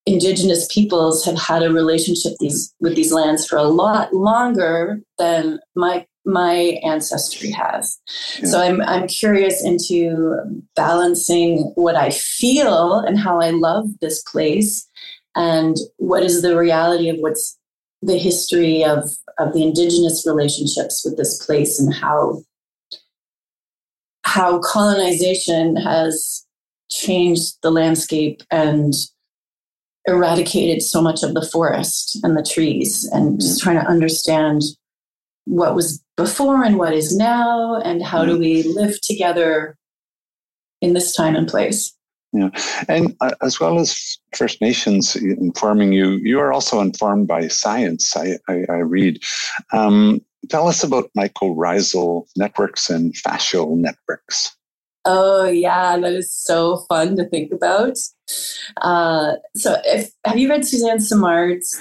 indigenous 0.06 0.67
peoples 0.71 1.25
have 1.25 1.39
had 1.39 1.63
a 1.63 1.73
relationship 1.73 2.33
these, 2.39 2.73
with 2.79 2.95
these 2.95 3.12
lands 3.12 3.45
for 3.45 3.57
a 3.57 3.63
lot 3.63 4.13
longer 4.13 5.01
than 5.17 5.59
my 5.75 6.06
my 6.25 6.80
ancestry 6.83 7.51
has. 7.51 8.00
Yeah. 8.39 8.48
So 8.48 8.62
I'm 8.62 8.82
I'm 8.82 9.08
curious 9.08 9.63
into 9.63 10.36
balancing 10.75 11.72
what 11.75 11.96
I 11.96 12.10
feel 12.10 13.00
and 13.00 13.20
how 13.20 13.39
I 13.39 13.51
love 13.51 13.86
this 14.01 14.24
place 14.24 14.88
and 15.36 15.75
what 15.98 16.24
is 16.24 16.41
the 16.41 16.58
reality 16.58 17.10
of 17.10 17.17
what's 17.20 17.58
the 18.01 18.17
history 18.17 18.84
of 18.84 19.10
of 19.38 19.53
the 19.53 19.63
indigenous 19.63 20.25
relationships 20.25 21.03
with 21.05 21.17
this 21.17 21.44
place 21.46 21.79
and 21.79 21.94
how 21.94 22.41
how 24.24 24.60
colonization 24.60 25.75
has 25.75 26.46
changed 26.89 27.58
the 27.62 27.72
landscape 27.72 28.41
and 28.51 28.94
eradicated 30.08 30.82
so 30.82 31.01
much 31.01 31.24
of 31.24 31.34
the 31.34 31.48
forest 31.51 32.20
and 32.24 32.38
the 32.38 32.44
trees 32.44 33.10
and 33.12 33.29
mm-hmm. 33.29 33.39
just 33.39 33.62
trying 33.62 33.79
to 33.79 33.88
understand 33.88 34.62
what 35.45 35.75
was 35.75 36.03
before 36.17 36.63
and 36.63 36.77
what 36.77 36.93
is 36.93 37.15
now 37.15 37.75
and 37.81 38.03
how 38.03 38.25
do 38.25 38.37
we 38.37 38.63
live 38.63 38.99
together 39.01 39.77
in 40.81 40.93
this 40.93 41.15
time 41.15 41.35
and 41.35 41.47
place 41.47 41.95
yeah, 42.35 42.49
and 42.89 43.15
uh, 43.21 43.31
as 43.41 43.61
well 43.61 43.79
as 43.79 44.17
First 44.35 44.59
Nations 44.59 45.15
informing 45.15 45.93
you, 45.93 46.19
you 46.21 46.37
are 46.41 46.51
also 46.51 46.81
informed 46.81 47.29
by 47.29 47.47
science. 47.47 48.15
I, 48.17 48.37
I, 48.49 48.65
I 48.69 48.77
read. 48.79 49.23
Um, 49.71 50.19
tell 50.49 50.67
us 50.67 50.83
about 50.83 51.09
mycorrhizal 51.17 52.25
networks 52.35 52.89
and 52.89 53.13
fascial 53.13 53.77
networks. 53.77 54.53
Oh 55.05 55.45
yeah, 55.45 55.97
that 55.97 56.11
is 56.11 56.29
so 56.29 56.83
fun 56.89 57.15
to 57.15 57.25
think 57.29 57.53
about. 57.53 57.97
Uh, 58.81 59.35
so, 59.55 59.77
if 59.85 60.11
have 60.25 60.37
you 60.37 60.49
read 60.49 60.65
Suzanne 60.65 60.99
Simard's 60.99 61.79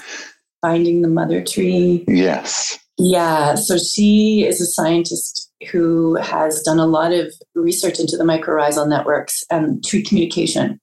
Finding 0.61 1.01
the 1.01 1.09
Mother 1.09 1.43
Tree? 1.43 2.05
Yes. 2.07 2.79
Yeah, 2.97 3.55
so 3.55 3.77
she 3.77 4.45
is 4.45 4.61
a 4.61 4.65
scientist 4.65 5.51
who 5.71 6.15
has 6.15 6.61
done 6.61 6.79
a 6.79 6.87
lot 6.87 7.11
of 7.11 7.33
research 7.53 7.99
into 7.99 8.15
the 8.15 8.23
mycorrhizal 8.23 8.87
networks 8.87 9.43
and 9.51 9.83
tree 9.83 10.03
communication. 10.03 10.79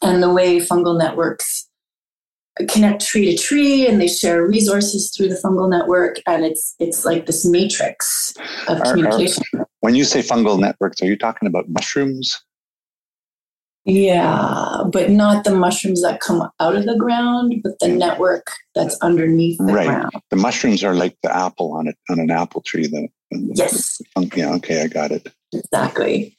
And 0.00 0.22
the 0.22 0.32
way 0.32 0.58
fungal 0.58 0.98
networks 0.98 1.68
connect 2.68 3.04
tree 3.04 3.34
to 3.34 3.42
tree 3.42 3.86
and 3.86 4.00
they 4.00 4.06
share 4.06 4.46
resources 4.46 5.12
through 5.16 5.28
the 5.28 5.40
fungal 5.44 5.68
network 5.68 6.20
and 6.26 6.44
it's 6.44 6.76
it's 6.78 7.04
like 7.04 7.26
this 7.26 7.44
matrix 7.44 8.32
of 8.68 8.80
are, 8.80 8.92
communication. 8.92 9.42
are, 9.58 9.66
when 9.80 9.96
you 9.96 10.04
say 10.04 10.20
fungal 10.20 10.58
networks 10.58 11.02
are 11.02 11.06
you 11.06 11.16
talking 11.16 11.48
about 11.48 11.64
mushrooms 11.68 12.40
Yeah, 13.86 14.82
but 14.90 15.10
not 15.10 15.44
the 15.44 15.54
mushrooms 15.54 16.00
that 16.02 16.20
come 16.20 16.48
out 16.58 16.74
of 16.74 16.86
the 16.86 16.96
ground, 16.96 17.60
but 17.62 17.72
the 17.80 17.88
network 17.88 18.46
that's 18.74 18.96
underneath 19.02 19.58
the 19.58 19.74
right. 19.74 19.86
ground. 19.86 20.10
The 20.30 20.36
mushrooms 20.36 20.82
are 20.82 20.94
like 20.94 21.16
the 21.22 21.34
apple 21.34 21.72
on 21.74 21.88
it 21.88 21.96
on 22.08 22.18
an 22.18 22.30
apple 22.30 22.62
tree. 22.62 22.86
The, 22.86 23.08
yes. 23.30 24.00
The, 24.16 24.30
yeah. 24.34 24.54
Okay, 24.54 24.82
I 24.82 24.86
got 24.86 25.10
it. 25.10 25.28
Exactly. 25.52 26.34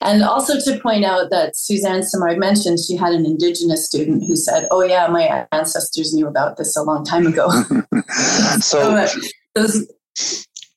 And 0.00 0.22
also 0.22 0.60
to 0.60 0.80
point 0.80 1.04
out 1.04 1.30
that 1.30 1.56
Suzanne 1.56 2.04
Simard 2.04 2.38
mentioned 2.38 2.78
she 2.78 2.94
had 2.94 3.12
an 3.12 3.26
indigenous 3.26 3.84
student 3.84 4.22
who 4.26 4.36
said, 4.36 4.68
"Oh 4.70 4.82
yeah, 4.82 5.08
my 5.08 5.46
ancestors 5.50 6.14
knew 6.14 6.28
about 6.28 6.56
this 6.56 6.76
a 6.76 6.82
long 6.82 7.04
time 7.04 7.26
ago." 7.26 7.48
so, 8.60 8.80
uh, 8.96 9.08
those, 9.56 9.90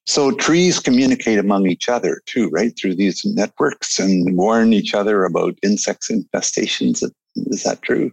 so 0.07 0.31
trees 0.31 0.79
communicate 0.79 1.39
among 1.39 1.67
each 1.67 1.87
other 1.87 2.21
too, 2.25 2.49
right? 2.49 2.73
Through 2.79 2.95
these 2.95 3.23
networks 3.25 3.99
and 3.99 4.35
warn 4.35 4.73
each 4.73 4.93
other 4.93 5.23
about 5.25 5.57
insects 5.63 6.09
infestations. 6.09 7.03
Is 7.35 7.63
that 7.63 7.81
true? 7.81 8.11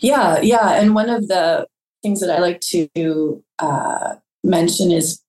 Yeah, 0.00 0.40
yeah. 0.40 0.80
And 0.80 0.94
one 0.94 1.08
of 1.08 1.28
the 1.28 1.66
things 2.02 2.20
that 2.20 2.30
I 2.30 2.40
like 2.40 2.60
to 2.70 3.42
uh, 3.58 4.14
mention 4.42 4.90
is 4.90 5.20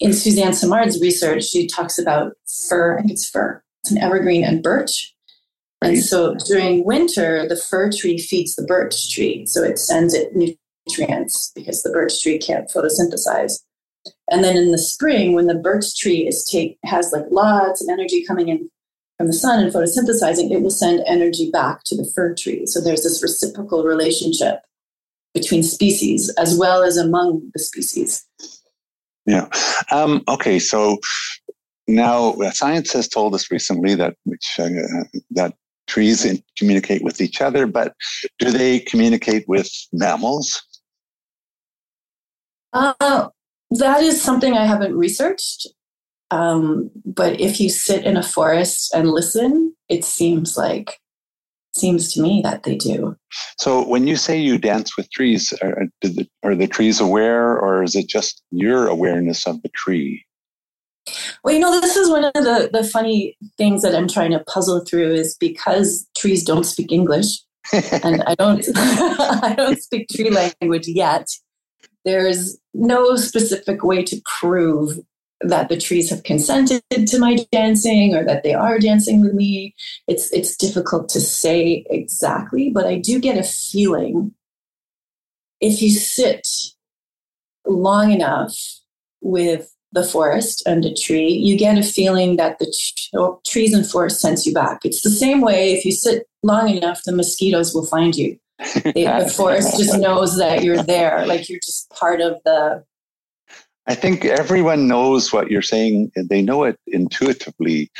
in 0.00 0.12
Suzanne 0.12 0.54
Simard's 0.54 1.00
research, 1.00 1.44
she 1.44 1.66
talks 1.66 1.98
about 1.98 2.32
fir, 2.68 2.98
I 2.98 3.02
think 3.02 3.12
it's 3.12 3.28
fir, 3.28 3.62
it's 3.82 3.92
an 3.92 3.98
evergreen 3.98 4.44
and 4.44 4.62
birch. 4.62 5.14
Right. 5.82 5.94
And 5.94 6.02
so 6.02 6.34
during 6.46 6.84
winter, 6.84 7.46
the 7.48 7.56
fir 7.56 7.90
tree 7.90 8.18
feeds 8.18 8.54
the 8.54 8.64
birch 8.64 9.10
tree. 9.14 9.46
So 9.46 9.62
it 9.62 9.78
sends 9.78 10.12
it 10.12 10.32
nutrients 10.34 11.52
because 11.54 11.82
the 11.82 11.90
birch 11.90 12.22
tree 12.22 12.38
can't 12.38 12.68
photosynthesize. 12.68 13.60
And 14.30 14.44
then 14.44 14.56
in 14.56 14.70
the 14.70 14.78
spring, 14.78 15.34
when 15.34 15.46
the 15.46 15.54
birch 15.54 15.96
tree 15.96 16.26
is 16.26 16.44
take 16.44 16.78
has 16.84 17.12
like 17.12 17.26
lots 17.30 17.82
of 17.82 17.88
energy 17.90 18.24
coming 18.24 18.48
in 18.48 18.70
from 19.18 19.26
the 19.26 19.32
sun 19.32 19.62
and 19.62 19.72
photosynthesizing, 19.72 20.50
it 20.50 20.62
will 20.62 20.70
send 20.70 21.02
energy 21.06 21.50
back 21.50 21.82
to 21.86 21.96
the 21.96 22.10
fir 22.14 22.34
tree. 22.34 22.64
So 22.66 22.80
there's 22.80 23.02
this 23.02 23.22
reciprocal 23.22 23.84
relationship 23.84 24.60
between 25.34 25.62
species 25.62 26.32
as 26.38 26.56
well 26.56 26.82
as 26.82 26.96
among 26.96 27.50
the 27.52 27.60
species. 27.60 28.24
Yeah. 29.26 29.48
Um, 29.90 30.22
okay. 30.28 30.58
So 30.58 30.98
now 31.86 32.34
science 32.52 32.92
has 32.92 33.08
told 33.08 33.34
us 33.34 33.50
recently 33.50 33.94
that 33.96 34.16
which 34.24 34.46
uh, 34.58 34.68
that 35.30 35.54
trees 35.86 36.24
communicate 36.56 37.02
with 37.02 37.20
each 37.20 37.40
other, 37.40 37.66
but 37.66 37.94
do 38.38 38.50
they 38.50 38.78
communicate 38.80 39.48
with 39.48 39.68
mammals? 39.92 40.62
Uh, 42.72 43.28
that 43.70 44.02
is 44.02 44.20
something 44.20 44.54
I 44.54 44.66
haven't 44.66 44.96
researched. 44.96 45.68
Um, 46.30 46.90
but 47.04 47.40
if 47.40 47.60
you 47.60 47.68
sit 47.68 48.04
in 48.04 48.16
a 48.16 48.22
forest 48.22 48.94
and 48.94 49.10
listen, 49.10 49.74
it 49.88 50.04
seems 50.04 50.56
like 50.56 50.98
seems 51.74 52.12
to 52.12 52.20
me 52.20 52.40
that 52.42 52.64
they 52.64 52.76
do. 52.76 53.16
So 53.58 53.86
when 53.86 54.06
you 54.06 54.16
say 54.16 54.38
you 54.38 54.58
dance 54.58 54.96
with 54.96 55.10
trees, 55.10 55.52
are, 55.62 55.86
the, 56.02 56.28
are 56.42 56.54
the 56.54 56.66
trees 56.66 57.00
aware, 57.00 57.56
or 57.58 57.82
is 57.82 57.94
it 57.94 58.08
just 58.08 58.42
your 58.50 58.88
awareness 58.88 59.46
of 59.46 59.62
the 59.62 59.68
tree? 59.70 60.24
Well, 61.42 61.54
you 61.54 61.60
know, 61.60 61.80
this 61.80 61.96
is 61.96 62.10
one 62.10 62.24
of 62.24 62.32
the, 62.34 62.70
the 62.72 62.84
funny 62.84 63.36
things 63.56 63.82
that 63.82 63.94
I'm 63.94 64.08
trying 64.08 64.32
to 64.32 64.40
puzzle 64.40 64.84
through 64.84 65.12
is 65.12 65.36
because 65.38 66.06
trees 66.16 66.44
don't 66.44 66.64
speak 66.64 66.92
English 66.92 67.38
and 67.72 68.22
I 68.26 68.34
don't 68.34 68.66
I 68.76 69.54
don't 69.56 69.80
speak 69.80 70.08
tree 70.08 70.30
language 70.30 70.88
yet. 70.88 71.26
There's 72.04 72.58
no 72.74 73.16
specific 73.16 73.84
way 73.84 74.02
to 74.04 74.20
prove 74.40 74.98
that 75.42 75.68
the 75.68 75.76
trees 75.78 76.10
have 76.10 76.22
consented 76.22 76.82
to 76.90 77.18
my 77.18 77.38
dancing 77.50 78.14
or 78.14 78.24
that 78.24 78.42
they 78.42 78.52
are 78.52 78.78
dancing 78.78 79.22
with 79.22 79.32
me. 79.32 79.74
It's 80.06 80.30
it's 80.32 80.56
difficult 80.56 81.08
to 81.10 81.20
say 81.20 81.84
exactly, 81.88 82.70
but 82.70 82.86
I 82.86 82.98
do 82.98 83.18
get 83.18 83.38
a 83.38 83.42
feeling 83.42 84.34
if 85.60 85.82
you 85.82 85.90
sit 85.90 86.46
long 87.66 88.10
enough 88.10 88.56
with 89.20 89.74
the 89.92 90.04
forest 90.04 90.62
and 90.66 90.84
a 90.84 90.94
tree, 90.94 91.28
you 91.28 91.58
get 91.58 91.76
a 91.76 91.82
feeling 91.82 92.36
that 92.36 92.58
the 92.58 92.72
oh, 93.14 93.40
trees 93.46 93.74
and 93.74 93.88
forest 93.88 94.20
sense 94.20 94.46
you 94.46 94.54
back. 94.54 94.80
It's 94.84 95.02
the 95.02 95.10
same 95.10 95.40
way 95.40 95.72
if 95.72 95.84
you 95.84 95.92
sit 95.92 96.26
long 96.42 96.68
enough, 96.68 97.02
the 97.04 97.14
mosquitoes 97.14 97.74
will 97.74 97.86
find 97.86 98.16
you. 98.16 98.38
The 98.84 99.32
forest 99.34 99.78
just 99.78 99.98
knows 99.98 100.38
that 100.38 100.62
you're 100.62 100.82
there, 100.82 101.26
like 101.26 101.48
you're 101.48 101.60
just 101.60 101.90
part 101.90 102.20
of 102.20 102.40
the 102.44 102.84
I 103.86 103.94
think 103.94 104.24
everyone 104.24 104.86
knows 104.86 105.32
what 105.32 105.50
you're 105.50 105.62
saying. 105.62 106.12
They 106.14 106.42
know 106.42 106.62
it 106.64 106.78
intuitively 106.86 107.90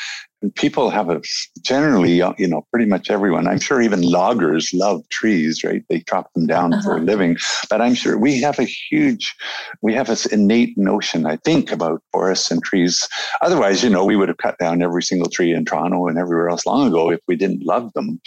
people 0.55 0.91
have 0.91 1.11
a 1.11 1.21
generally, 1.63 2.23
uh, 2.23 2.33
you 2.39 2.47
know, 2.47 2.67
pretty 2.71 2.87
much 2.87 3.11
everyone. 3.11 3.47
I'm 3.47 3.61
sure 3.61 3.81
even 3.81 4.03
loggers 4.03 4.73
love 4.73 5.07
trees, 5.11 5.63
right? 5.65 5.83
They 5.89 6.01
chop 6.01 6.33
them 6.35 6.47
down 6.47 6.73
uh-huh. 6.73 6.83
for 6.83 6.93
a 6.93 6.97
uh-huh. 6.97 7.05
living. 7.05 7.37
But 7.69 7.81
I'm 7.81 7.95
sure 7.95 8.19
we 8.19 8.41
have 8.41 8.59
a 8.59 8.65
huge, 8.65 9.35
we 9.83 9.95
have 9.95 10.07
this 10.07 10.27
innate 10.27 10.77
notion, 10.77 11.27
I 11.27 11.37
think, 11.37 11.71
about 11.73 12.03
forests 12.13 12.51
and 12.51 12.63
trees. 12.63 13.09
Otherwise, 13.43 13.83
you 13.83 13.91
know, 13.91 14.05
we 14.05 14.17
would 14.17 14.29
have 14.29 14.39
cut 14.39 14.59
down 14.59 14.83
every 14.83 15.03
single 15.03 15.29
tree 15.29 15.53
in 15.53 15.65
Toronto 15.65 16.07
and 16.07 16.19
everywhere 16.19 16.49
else 16.49 16.67
long 16.67 16.89
ago 16.89 17.11
if 17.11 17.21
we 17.29 17.37
didn't 17.37 17.65
love 17.65 17.93
them. 17.93 18.21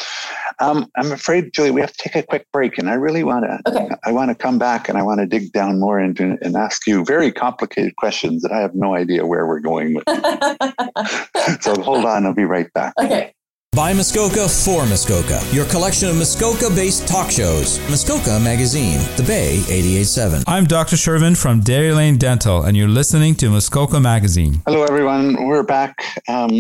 Um, 0.60 0.90
I'm 0.96 1.12
afraid, 1.12 1.54
Julie, 1.54 1.72
we 1.72 1.82
have 1.82 1.94
to 1.94 2.10
take 2.10 2.16
a 2.16 2.24
quick 2.24 2.48
break, 2.52 2.78
and 2.78 2.90
I 2.90 2.94
really 2.94 3.24
want 3.24 3.46
to. 3.46 3.60
Okay. 3.68 3.90
I 4.04 4.12
want 4.12 4.30
to 4.30 4.36
come 4.36 4.60
back 4.60 4.90
and 4.90 4.98
I 4.98 5.04
want 5.04 5.20
to 5.20 5.26
dig 5.26 5.52
down 5.52 5.80
more 5.80 6.00
into 6.00 6.38
and 6.42 6.56
ask 6.56 6.86
you 6.86 7.04
very 7.06 7.32
complicated 7.32 7.96
questions 7.96 8.42
that 8.44 8.52
I 8.52 8.60
have 8.60 8.76
no 8.76 8.96
idea 8.96 9.26
where 9.26 9.48
we're 9.48 9.60
going 9.60 9.96
with. 9.96 10.04
so 11.62 11.82
hold 11.82 12.03
hold 12.04 12.18
on, 12.18 12.26
I'll 12.26 12.34
be 12.34 12.46
right 12.46 12.72
back. 12.74 12.94
Okay. 13.00 13.34
By 13.76 13.92
Muskoka 13.92 14.48
for 14.48 14.86
Muskoka, 14.86 15.42
your 15.52 15.66
collection 15.66 16.08
of 16.08 16.16
Muskoka 16.16 16.70
based 16.70 17.08
talk 17.08 17.32
shows. 17.32 17.80
Muskoka 17.90 18.40
Magazine, 18.40 19.00
The 19.18 19.24
Bay 19.24 19.56
887. 19.68 20.44
I'm 20.46 20.66
Dr. 20.66 20.96
Shervin 20.96 21.36
from 21.36 21.62
Dairy 21.62 21.92
Lane 21.92 22.18
Dental, 22.18 22.62
and 22.62 22.78
you're 22.78 22.88
listening 22.88 23.34
to 23.36 23.50
Muskoka 23.50 24.00
Magazine. 24.00 24.62
Hello, 24.68 24.84
everyone. 24.84 25.48
We're 25.48 25.64
back. 25.64 25.96
Um, 26.28 26.52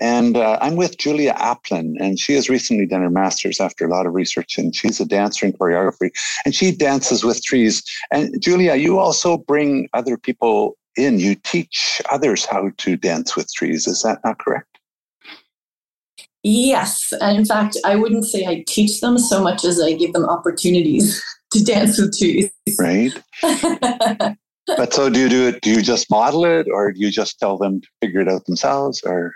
and 0.00 0.36
uh, 0.36 0.58
I'm 0.60 0.74
with 0.74 0.98
Julia 0.98 1.34
Aplin, 1.34 1.94
and 2.00 2.18
she 2.18 2.34
has 2.34 2.48
recently 2.50 2.86
done 2.86 3.02
her 3.02 3.10
master's 3.10 3.60
after 3.60 3.86
a 3.86 3.88
lot 3.88 4.04
of 4.04 4.14
research, 4.14 4.58
and 4.58 4.74
she's 4.74 5.00
a 5.00 5.04
dancer 5.04 5.46
in 5.46 5.52
choreography, 5.52 6.10
and 6.44 6.52
she 6.52 6.74
dances 6.74 7.22
with 7.22 7.44
trees. 7.44 7.84
And 8.10 8.34
Julia, 8.42 8.74
you 8.74 8.98
also 8.98 9.38
bring 9.38 9.88
other 9.94 10.16
people 10.16 10.76
in, 10.96 11.18
you 11.18 11.34
teach 11.34 12.00
others 12.10 12.44
how 12.44 12.70
to 12.78 12.96
dance 12.96 13.36
with 13.36 13.52
trees. 13.52 13.86
Is 13.86 14.02
that 14.02 14.20
not 14.24 14.38
correct? 14.38 14.78
Yes. 16.42 17.12
And 17.20 17.38
in 17.38 17.44
fact, 17.44 17.76
I 17.84 17.96
wouldn't 17.96 18.26
say 18.26 18.46
I 18.46 18.64
teach 18.66 19.00
them 19.00 19.18
so 19.18 19.42
much 19.42 19.64
as 19.64 19.80
I 19.80 19.94
give 19.94 20.12
them 20.12 20.28
opportunities 20.28 21.22
to 21.52 21.64
dance 21.64 21.98
with 21.98 22.16
trees. 22.18 22.50
Right. 22.78 23.12
but 24.66 24.92
so 24.92 25.08
do 25.08 25.20
you 25.20 25.28
do 25.28 25.48
it? 25.48 25.62
Do 25.62 25.70
you 25.70 25.82
just 25.82 26.10
model 26.10 26.44
it 26.44 26.68
or 26.70 26.92
do 26.92 27.00
you 27.00 27.10
just 27.10 27.38
tell 27.38 27.56
them 27.56 27.80
to 27.80 27.88
figure 28.00 28.20
it 28.20 28.28
out 28.28 28.44
themselves 28.44 29.02
or? 29.04 29.32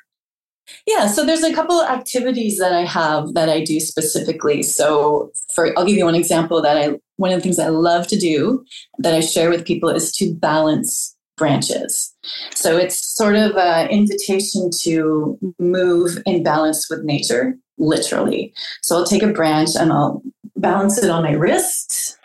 Yeah, 0.87 1.07
so 1.07 1.25
there's 1.25 1.43
a 1.43 1.55
couple 1.55 1.81
of 1.81 1.89
activities 1.89 2.59
that 2.59 2.75
I 2.75 2.85
have 2.85 3.33
that 3.33 3.49
I 3.49 3.65
do 3.65 3.81
specifically. 3.81 4.63
So 4.63 5.33
for 5.55 5.73
I'll 5.79 5.87
give 5.87 5.97
you 5.97 6.05
one 6.05 6.15
example 6.15 6.61
that 6.61 6.77
I 6.77 6.99
one 7.17 7.33
of 7.33 7.39
the 7.39 7.43
things 7.43 7.59
I 7.59 7.69
love 7.69 8.07
to 8.09 8.19
do 8.19 8.65
that 8.99 9.15
I 9.15 9.21
share 9.21 9.49
with 9.49 9.65
people 9.65 9.89
is 9.89 10.13
to 10.17 10.35
balance 10.35 11.17
branches. 11.39 12.15
So 12.55 12.77
it's 12.77 12.99
sort 12.99 13.37
of 13.37 13.57
an 13.57 13.89
invitation 13.89 14.71
to 14.83 15.39
move 15.59 16.19
in 16.27 16.43
balance 16.43 16.89
with 16.91 17.05
nature, 17.05 17.57
literally. 17.79 18.53
So 18.83 18.97
I'll 18.97 19.07
take 19.07 19.23
a 19.23 19.33
branch 19.33 19.71
and 19.79 19.93
I'll 19.93 20.23
balance 20.57 20.99
it 20.99 21.11
on 21.11 21.23
my 21.23 21.33
wrist 21.33 22.19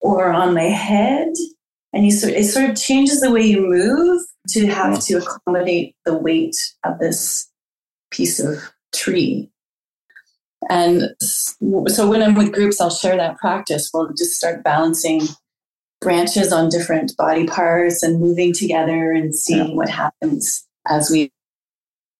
or 0.00 0.32
on 0.32 0.54
my 0.54 0.64
head. 0.64 1.28
And 1.92 2.04
you 2.04 2.10
sort, 2.10 2.32
it 2.32 2.44
sort 2.44 2.68
of 2.68 2.76
changes 2.76 3.20
the 3.20 3.30
way 3.30 3.42
you 3.42 3.60
move 3.60 4.22
to 4.48 4.66
have 4.66 5.00
to 5.04 5.18
accommodate 5.18 5.94
the 6.04 6.16
weight 6.16 6.56
of 6.84 6.98
this 6.98 7.48
piece 8.10 8.40
of 8.40 8.58
tree. 8.94 9.50
And 10.70 11.14
so 11.20 12.08
when 12.08 12.22
I'm 12.22 12.34
with 12.34 12.52
groups, 12.52 12.80
I'll 12.80 12.90
share 12.90 13.16
that 13.16 13.36
practice. 13.38 13.90
We'll 13.92 14.12
just 14.16 14.32
start 14.32 14.64
balancing 14.64 15.22
branches 16.04 16.52
on 16.52 16.68
different 16.68 17.16
body 17.16 17.46
parts 17.46 18.02
and 18.02 18.20
moving 18.20 18.52
together 18.52 19.10
and 19.10 19.34
seeing 19.34 19.70
yeah. 19.70 19.74
what 19.74 19.88
happens 19.88 20.64
as 20.86 21.10
we 21.10 21.32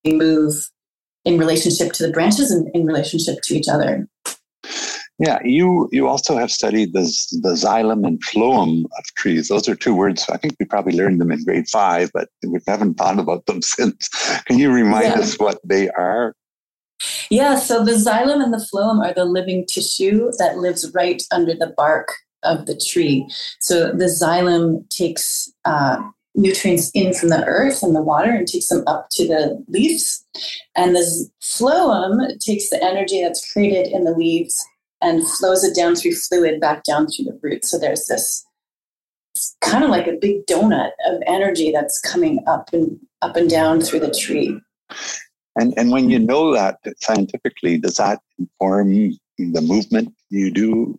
move 0.04 0.54
in 1.24 1.38
relationship 1.38 1.92
to 1.92 2.06
the 2.06 2.12
branches 2.12 2.50
and 2.50 2.68
in 2.74 2.84
relationship 2.84 3.38
to 3.44 3.54
each 3.54 3.68
other. 3.68 4.08
Yeah, 5.20 5.38
you 5.44 5.88
you 5.92 6.08
also 6.08 6.36
have 6.36 6.50
studied 6.50 6.92
the 6.92 7.04
the 7.42 7.54
xylem 7.54 8.04
and 8.04 8.20
phloem 8.24 8.84
of 8.98 9.04
trees. 9.16 9.46
Those 9.46 9.68
are 9.68 9.76
two 9.76 9.94
words. 9.94 10.26
I 10.28 10.38
think 10.38 10.56
we 10.58 10.66
probably 10.66 10.96
learned 10.96 11.20
them 11.20 11.30
in 11.30 11.44
grade 11.44 11.68
five, 11.68 12.10
but 12.12 12.28
we 12.44 12.58
haven't 12.66 12.94
thought 12.94 13.20
about 13.20 13.46
them 13.46 13.62
since. 13.76 14.08
Can 14.46 14.58
you 14.58 14.72
remind 14.72 15.14
yeah. 15.14 15.20
us 15.20 15.38
what 15.38 15.60
they 15.62 15.88
are? 15.90 16.34
Yeah, 17.30 17.56
so 17.56 17.84
the 17.84 17.92
xylem 17.92 18.42
and 18.42 18.52
the 18.52 18.66
phloem 18.72 19.04
are 19.04 19.14
the 19.14 19.24
living 19.24 19.66
tissue 19.68 20.32
that 20.38 20.58
lives 20.58 20.90
right 20.94 21.22
under 21.30 21.54
the 21.54 21.72
bark 21.76 22.08
of 22.44 22.66
the 22.66 22.76
tree. 22.76 23.28
So 23.60 23.92
the 23.92 24.06
xylem 24.06 24.88
takes 24.90 25.52
uh, 25.64 26.02
nutrients 26.34 26.90
in 26.94 27.14
from 27.14 27.28
the 27.28 27.44
earth 27.44 27.82
and 27.82 27.94
the 27.94 28.02
water 28.02 28.30
and 28.30 28.46
takes 28.46 28.68
them 28.68 28.82
up 28.86 29.08
to 29.12 29.26
the 29.26 29.64
leaves. 29.68 30.24
And 30.74 30.94
the 30.94 31.28
phloem 31.40 32.38
takes 32.40 32.70
the 32.70 32.82
energy 32.82 33.22
that's 33.22 33.52
created 33.52 33.88
in 33.92 34.04
the 34.04 34.12
leaves 34.12 34.64
and 35.00 35.28
flows 35.28 35.62
it 35.64 35.76
down 35.76 35.94
through 35.94 36.14
fluid 36.14 36.60
back 36.60 36.82
down 36.82 37.06
through 37.06 37.26
the 37.26 37.38
roots. 37.42 37.70
So 37.70 37.78
there's 37.78 38.06
this 38.06 38.44
kind 39.60 39.84
of 39.84 39.90
like 39.90 40.06
a 40.06 40.12
big 40.20 40.46
donut 40.46 40.90
of 41.06 41.22
energy 41.26 41.70
that's 41.70 42.00
coming 42.00 42.42
up 42.46 42.72
and 42.72 42.98
up 43.22 43.36
and 43.36 43.48
down 43.48 43.80
through 43.80 44.00
the 44.00 44.10
tree. 44.10 44.58
And 45.56 45.72
and 45.76 45.90
when 45.92 46.10
you 46.10 46.18
know 46.18 46.52
that 46.52 46.78
scientifically, 46.98 47.78
does 47.78 47.96
that 47.96 48.20
inform 48.38 49.12
the 49.38 49.60
movement 49.60 50.12
you 50.30 50.50
do 50.50 50.98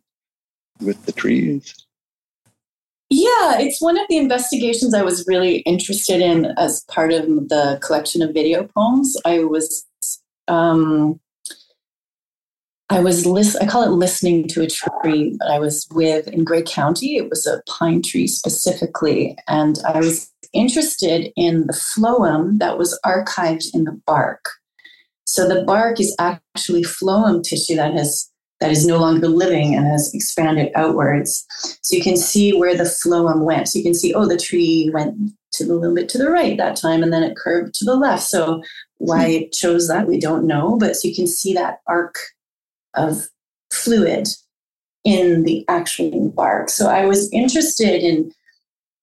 with 0.82 1.06
the 1.06 1.12
trees? 1.12 1.74
Yeah, 3.10 3.60
it's 3.60 3.82
one 3.82 4.00
of 4.00 4.08
the 4.10 4.18
investigations 4.18 4.94
I 4.94 5.04
was 5.04 5.26
really 5.28 5.58
interested 5.60 6.22
in 6.22 6.48
as 6.58 6.84
part 6.90 7.14
of 7.14 7.26
the 7.50 7.80
collection 7.82 8.22
of 8.22 8.34
video 8.34 8.68
poems. 8.76 9.16
I 9.26 9.44
was 9.44 9.86
um, 10.48 11.20
I 12.90 13.00
was 13.00 13.26
list 13.26 13.58
I 13.62 13.68
call 13.68 13.84
it 13.84 13.92
listening 13.92 14.48
to 14.50 14.64
a 14.64 14.68
tree, 14.68 15.36
but 15.38 15.50
I 15.50 15.60
was 15.60 15.88
with 15.92 16.28
in 16.28 16.44
Grey 16.44 16.64
County. 16.64 17.16
It 17.18 17.30
was 17.30 17.46
a 17.46 17.62
pine 17.68 18.02
tree 18.02 18.28
specifically, 18.28 19.38
and 19.48 19.78
I 19.88 20.00
was 20.00 20.32
interested 20.54 21.32
in 21.36 21.68
the 21.68 21.74
phloem 21.74 22.58
that 22.60 22.78
was 22.78 23.00
archived 23.06 23.74
in 23.74 23.84
the 23.84 24.00
bark. 24.06 24.50
So 25.28 25.48
the 25.48 25.64
bark 25.64 26.00
is 26.00 26.16
actually 26.20 26.84
phloem 26.84 27.44
tissue 27.44 27.76
that 27.76 27.94
has 27.94 28.32
that 28.60 28.72
is 28.72 28.88
no 28.88 28.98
longer 28.98 29.28
living 29.28 29.76
and 29.76 29.86
has 29.86 30.12
expanded 30.14 30.72
outwards. 30.76 31.46
So 31.82 31.96
you 31.96 32.04
can 32.04 32.18
see 32.18 32.54
where 32.54 32.76
the 32.76 32.84
phloem 32.84 33.44
went. 33.44 33.68
So 33.68 33.80
you 33.80 33.84
can 33.84 33.94
see, 33.94 34.14
oh, 34.14 34.28
the 34.28 34.38
tree 34.38 34.90
went 34.94 35.16
to 35.54 35.66
a 35.66 35.74
little 35.74 35.96
bit 35.96 36.10
to 36.10 36.18
the 36.18 36.30
right 36.30 36.58
that 36.58 36.76
time 36.76 37.04
and 37.04 37.12
then 37.12 37.24
it 37.24 37.38
curved 37.38 37.74
to 37.76 37.86
the 37.86 37.96
left. 37.96 38.24
So 38.24 38.62
why 38.98 39.26
hmm. 39.26 39.32
it 39.32 39.52
chose 39.52 39.88
that, 39.88 40.08
we 40.08 40.20
don't 40.20 40.48
know. 40.48 40.78
But 40.78 40.96
so 40.96 41.08
you 41.08 41.16
can 41.16 41.28
see 41.28 41.54
that 41.54 41.80
arc 41.88 42.16
of 42.94 43.28
fluid 43.72 44.28
in 45.04 45.44
the 45.44 45.66
actual 45.68 46.30
bark. 46.30 46.70
So 46.70 46.90
I 46.90 47.06
was 47.06 47.32
interested 47.32 48.02
in 48.02 48.32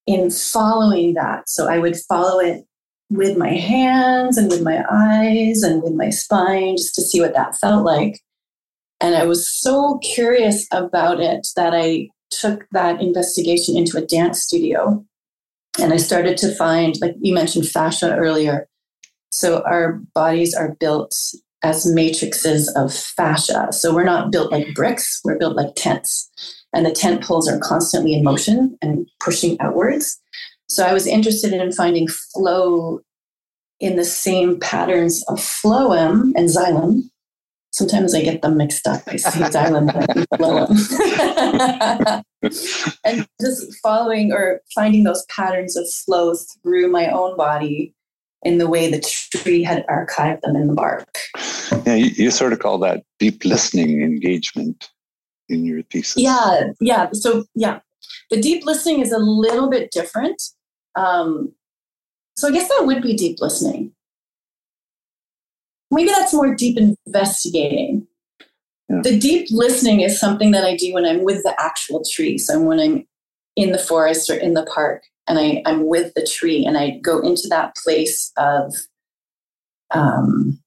in 0.07 0.31
following 0.31 1.15
that. 1.15 1.49
So 1.49 1.69
I 1.69 1.79
would 1.79 1.97
follow 1.97 2.41
it 2.41 2.65
with 3.09 3.37
my 3.37 3.51
hands 3.53 4.37
and 4.37 4.51
with 4.51 4.63
my 4.63 4.85
eyes 4.91 5.63
and 5.63 5.81
with 5.81 5.93
my 5.93 6.11
spine 6.11 6.77
just 6.77 6.97
to 6.97 7.03
see 7.03 7.21
what 7.21 7.35
that 7.35 7.57
felt 7.57 7.85
like. 7.85 8.19
And 9.03 9.17
I 9.17 9.25
was 9.25 9.49
so 9.49 9.99
curious 9.99 10.67
about 10.73 11.21
it 11.21 11.49
that 11.57 11.75
I 11.75 12.09
took 12.31 12.67
that 12.71 13.03
investigation 13.03 13.77
into 13.77 13.99
a 13.99 14.07
dance 14.07 14.41
studio. 14.41 15.05
And 15.81 15.93
I 15.93 15.97
started 15.97 16.39
to 16.39 16.55
find, 16.55 16.95
like 17.01 17.17
you 17.21 17.35
mentioned, 17.35 17.69
fascia 17.69 18.15
earlier. 18.15 18.69
So 19.31 19.63
our 19.65 20.01
bodies 20.15 20.55
are 20.55 20.77
built 20.79 21.15
as 21.65 21.87
matrices 21.87 22.73
of 22.77 22.95
fascia. 22.95 23.73
So 23.73 23.93
we're 23.95 24.05
not 24.05 24.31
built 24.31 24.53
like 24.53 24.75
bricks, 24.75 25.21
we're 25.25 25.39
built 25.39 25.57
like 25.57 25.75
tents. 25.75 26.31
And 26.73 26.87
the 26.87 26.93
tent 26.93 27.25
poles 27.25 27.49
are 27.49 27.59
constantly 27.59 28.15
in 28.15 28.23
motion 28.23 28.79
and 28.83 29.07
pushing 29.21 29.61
outwards. 29.61 30.21
So 30.69 30.85
I 30.85 30.93
was 30.93 31.07
interested 31.07 31.53
in 31.53 31.73
finding 31.73 32.09
flow 32.09 33.01
in 33.81 33.97
the 33.97 34.05
same 34.05 34.61
patterns 34.61 35.25
of 35.29 35.39
phloem 35.39 36.33
and 36.37 36.49
xylem. 36.49 37.03
Sometimes 37.73 38.15
I 38.15 38.23
get 38.23 38.43
them 38.43 38.59
mixed 38.59 38.87
up. 38.87 39.03
I 39.07 39.17
see 39.17 39.43
and 39.43 39.53
phloem. 40.35 40.69
and 43.05 43.27
just 43.41 43.75
following 43.83 44.31
or 44.31 44.61
finding 44.75 45.05
those 45.05 45.25
patterns 45.27 45.75
of 45.77 45.91
flow 45.91 46.35
through 46.35 46.89
my 46.89 47.07
own 47.07 47.35
body 47.37 47.95
in 48.43 48.59
the 48.59 48.69
way 48.69 48.91
the 48.91 49.01
tree 49.01 49.63
had 49.63 49.87
archived 49.87 50.43
them 50.43 50.57
in 50.57 50.67
the 50.67 50.75
bark. 50.75 51.17
Yeah, 51.87 51.95
you, 51.95 52.11
you 52.15 52.31
sort 52.31 52.53
of 52.53 52.59
call 52.59 52.79
that 52.79 53.05
deep 53.19 53.45
listening 53.45 54.03
engagement 54.03 54.91
in 55.49 55.65
your 55.65 55.83
thesis. 55.83 56.23
Yeah, 56.23 56.65
yeah. 56.81 57.09
So, 57.13 57.45
yeah, 57.55 57.81
the 58.31 58.41
deep 58.41 58.67
listening 58.67 59.01
is 59.01 59.13
a 59.13 59.19
little 59.19 59.71
bit 59.71 59.91
different. 59.91 60.43
Um, 60.95 61.55
so, 62.37 62.49
I 62.49 62.53
guess 62.53 62.69
that 62.69 62.87
would 62.87 63.03
be 63.03 63.15
deep 63.15 63.39
listening. 63.41 63.93
Maybe 65.93 66.11
that's 66.11 66.35
more 66.35 66.55
deep 66.55 66.79
investigating. 66.79 68.07
Yeah. 68.89 69.01
The 69.03 69.19
deep 69.19 69.49
listening 69.51 70.01
is 70.01 70.19
something 70.19 70.51
that 70.53 70.65
I 70.65 70.77
do 70.77 70.93
when 70.95 71.05
I'm 71.05 71.23
with 71.23 71.43
the 71.43 71.55
actual 71.59 72.03
tree. 72.11 72.39
So, 72.39 72.61
when 72.61 72.81
I'm 72.81 73.07
in 73.57 73.73
the 73.73 73.79
forest 73.79 74.31
or 74.31 74.35
in 74.35 74.55
the 74.55 74.65
park 74.65 75.05
and 75.29 75.39
I, 75.39 75.63
I'm 75.67 75.87
with 75.87 76.15
the 76.15 76.27
tree 76.27 76.65
and 76.65 76.79
I 76.79 76.99
go 77.03 77.21
into 77.21 77.47
that 77.51 77.77
place 77.77 78.33
of 78.39 78.75
um, 79.91 80.62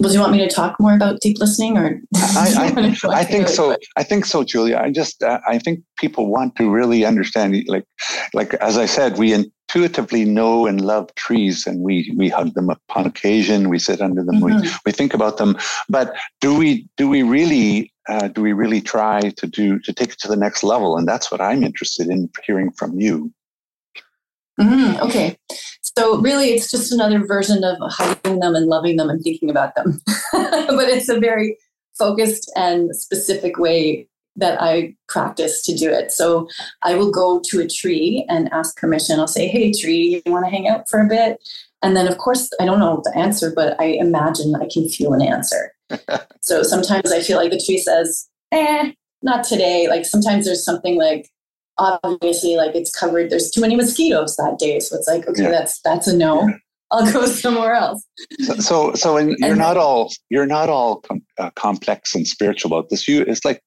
well, 0.00 0.08
do 0.08 0.14
you 0.14 0.20
want 0.20 0.32
me 0.32 0.38
to 0.38 0.48
talk 0.48 0.80
more 0.80 0.94
about 0.94 1.20
deep 1.20 1.38
listening, 1.38 1.76
or 1.76 2.00
I, 2.16 2.54
I, 3.04 3.20
I 3.20 3.24
think 3.24 3.48
so. 3.48 3.76
I 3.96 4.02
think 4.02 4.24
so, 4.24 4.42
Julia. 4.42 4.78
I 4.78 4.90
just 4.90 5.22
uh, 5.22 5.40
I 5.46 5.58
think 5.58 5.80
people 5.98 6.28
want 6.28 6.56
to 6.56 6.70
really 6.70 7.04
understand. 7.04 7.54
Like, 7.68 7.84
like 8.32 8.54
as 8.54 8.78
I 8.78 8.86
said, 8.86 9.18
we 9.18 9.34
intuitively 9.34 10.24
know 10.24 10.66
and 10.66 10.80
love 10.80 11.14
trees, 11.16 11.66
and 11.66 11.82
we 11.82 12.12
we 12.16 12.30
hug 12.30 12.54
them 12.54 12.70
upon 12.70 13.06
occasion. 13.06 13.68
We 13.68 13.78
sit 13.78 14.00
under 14.00 14.24
them. 14.24 14.40
Mm-hmm. 14.40 14.62
We 14.62 14.70
we 14.86 14.92
think 14.92 15.12
about 15.12 15.36
them. 15.36 15.58
But 15.90 16.16
do 16.40 16.56
we 16.56 16.88
do 16.96 17.06
we 17.06 17.22
really 17.22 17.92
uh, 18.08 18.28
do 18.28 18.40
we 18.40 18.54
really 18.54 18.80
try 18.80 19.20
to 19.20 19.46
do 19.46 19.78
to 19.80 19.92
take 19.92 20.12
it 20.12 20.18
to 20.20 20.28
the 20.28 20.36
next 20.36 20.62
level? 20.62 20.96
And 20.96 21.06
that's 21.06 21.30
what 21.30 21.42
I'm 21.42 21.62
interested 21.62 22.08
in 22.08 22.30
hearing 22.46 22.72
from 22.72 22.98
you. 22.98 23.30
Mm, 24.58 25.00
okay. 25.00 25.36
So 25.96 26.20
really, 26.20 26.48
it's 26.48 26.70
just 26.70 26.92
another 26.92 27.24
version 27.24 27.64
of 27.64 27.76
hugging 27.82 28.40
them 28.40 28.54
and 28.54 28.66
loving 28.66 28.96
them 28.96 29.10
and 29.10 29.22
thinking 29.22 29.50
about 29.50 29.74
them. 29.74 30.00
but 30.32 30.88
it's 30.88 31.08
a 31.08 31.18
very 31.18 31.56
focused 31.98 32.50
and 32.56 32.94
specific 32.94 33.58
way 33.58 34.08
that 34.36 34.60
I 34.60 34.94
practice 35.08 35.62
to 35.64 35.74
do 35.74 35.90
it. 35.90 36.12
So 36.12 36.48
I 36.82 36.94
will 36.94 37.10
go 37.10 37.40
to 37.44 37.60
a 37.60 37.68
tree 37.68 38.24
and 38.28 38.48
ask 38.52 38.76
permission. 38.76 39.18
I'll 39.18 39.26
say, 39.26 39.48
"Hey, 39.48 39.72
tree, 39.72 40.22
you 40.24 40.32
want 40.32 40.46
to 40.46 40.50
hang 40.50 40.68
out 40.68 40.88
for 40.88 41.00
a 41.00 41.08
bit?" 41.08 41.38
And 41.82 41.96
then, 41.96 42.06
of 42.06 42.18
course, 42.18 42.48
I 42.60 42.64
don't 42.66 42.78
know 42.78 43.00
the 43.04 43.16
answer, 43.16 43.52
but 43.54 43.78
I 43.80 43.84
imagine 43.84 44.54
I 44.54 44.68
can 44.72 44.88
feel 44.88 45.12
an 45.12 45.22
answer. 45.22 45.74
so 46.40 46.62
sometimes 46.62 47.12
I 47.12 47.20
feel 47.20 47.38
like 47.38 47.50
the 47.50 47.62
tree 47.64 47.78
says, 47.78 48.28
"Eh, 48.52 48.92
not 49.22 49.44
today." 49.44 49.88
Like 49.88 50.04
sometimes 50.06 50.46
there's 50.46 50.64
something 50.64 50.96
like 50.96 51.28
obviously 51.80 52.56
like 52.56 52.74
it's 52.74 52.90
covered 52.90 53.30
there's 53.30 53.50
too 53.50 53.60
many 53.60 53.74
mosquitoes 53.74 54.36
that 54.36 54.58
day 54.58 54.78
so 54.80 54.96
it's 54.96 55.08
like 55.08 55.26
okay 55.26 55.44
yeah. 55.44 55.50
that's 55.50 55.80
that's 55.82 56.06
a 56.06 56.16
no. 56.16 56.46
Yeah. 56.46 56.54
i'll 56.92 57.12
go 57.12 57.26
somewhere 57.26 57.74
else. 57.74 58.04
So 58.40 58.54
so, 58.56 58.94
so 58.94 59.18
you're 59.18 59.36
and 59.42 59.58
not 59.58 59.76
all 59.76 60.12
you're 60.28 60.46
not 60.46 60.68
all 60.68 60.96
com- 61.00 61.24
uh, 61.38 61.50
complex 61.50 62.14
and 62.14 62.26
spiritual 62.26 62.72
about 62.72 62.90
this. 62.90 63.08
You 63.08 63.22
it's 63.22 63.44
like 63.44 63.62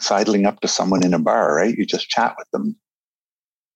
sidling 0.00 0.46
up 0.46 0.60
to 0.60 0.68
someone 0.68 1.04
in 1.04 1.14
a 1.14 1.18
bar 1.18 1.54
right? 1.54 1.74
You 1.76 1.86
just 1.86 2.08
chat 2.08 2.34
with 2.38 2.50
them. 2.52 2.76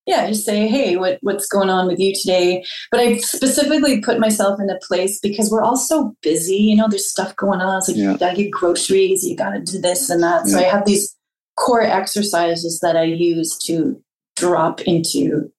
Yeah 0.05 0.27
just 0.27 0.45
say 0.45 0.67
hey 0.67 0.97
what 0.97 1.19
what's 1.21 1.47
going 1.47 1.69
on 1.69 1.87
with 1.87 1.99
you 1.99 2.13
today? 2.13 2.63
But 2.91 2.99
i 2.99 3.17
specifically 3.17 4.01
put 4.01 4.19
myself 4.19 4.59
in 4.59 4.69
a 4.69 4.79
place 4.87 5.19
because 5.19 5.49
we're 5.51 5.63
all 5.63 5.77
so 5.77 6.15
busy 6.21 6.57
you 6.57 6.75
know 6.75 6.87
there's 6.89 7.09
stuff 7.09 7.35
going 7.35 7.61
on. 7.61 7.77
It's 7.77 7.87
like 7.87 7.97
yeah. 7.97 8.11
you 8.11 8.17
gotta 8.17 8.35
get 8.35 8.51
groceries 8.51 9.23
you 9.23 9.35
gotta 9.35 9.61
do 9.61 9.79
this 9.79 10.09
and 10.09 10.21
that. 10.23 10.47
So 10.47 10.59
i 10.59 10.63
have 10.63 10.85
these 10.85 11.15
core 11.59 11.81
exercises 11.81 12.79
that 12.79 12.95
I 12.95 13.03
use 13.03 13.57
to 13.65 14.01
drop 14.35 14.81
into 14.81 15.51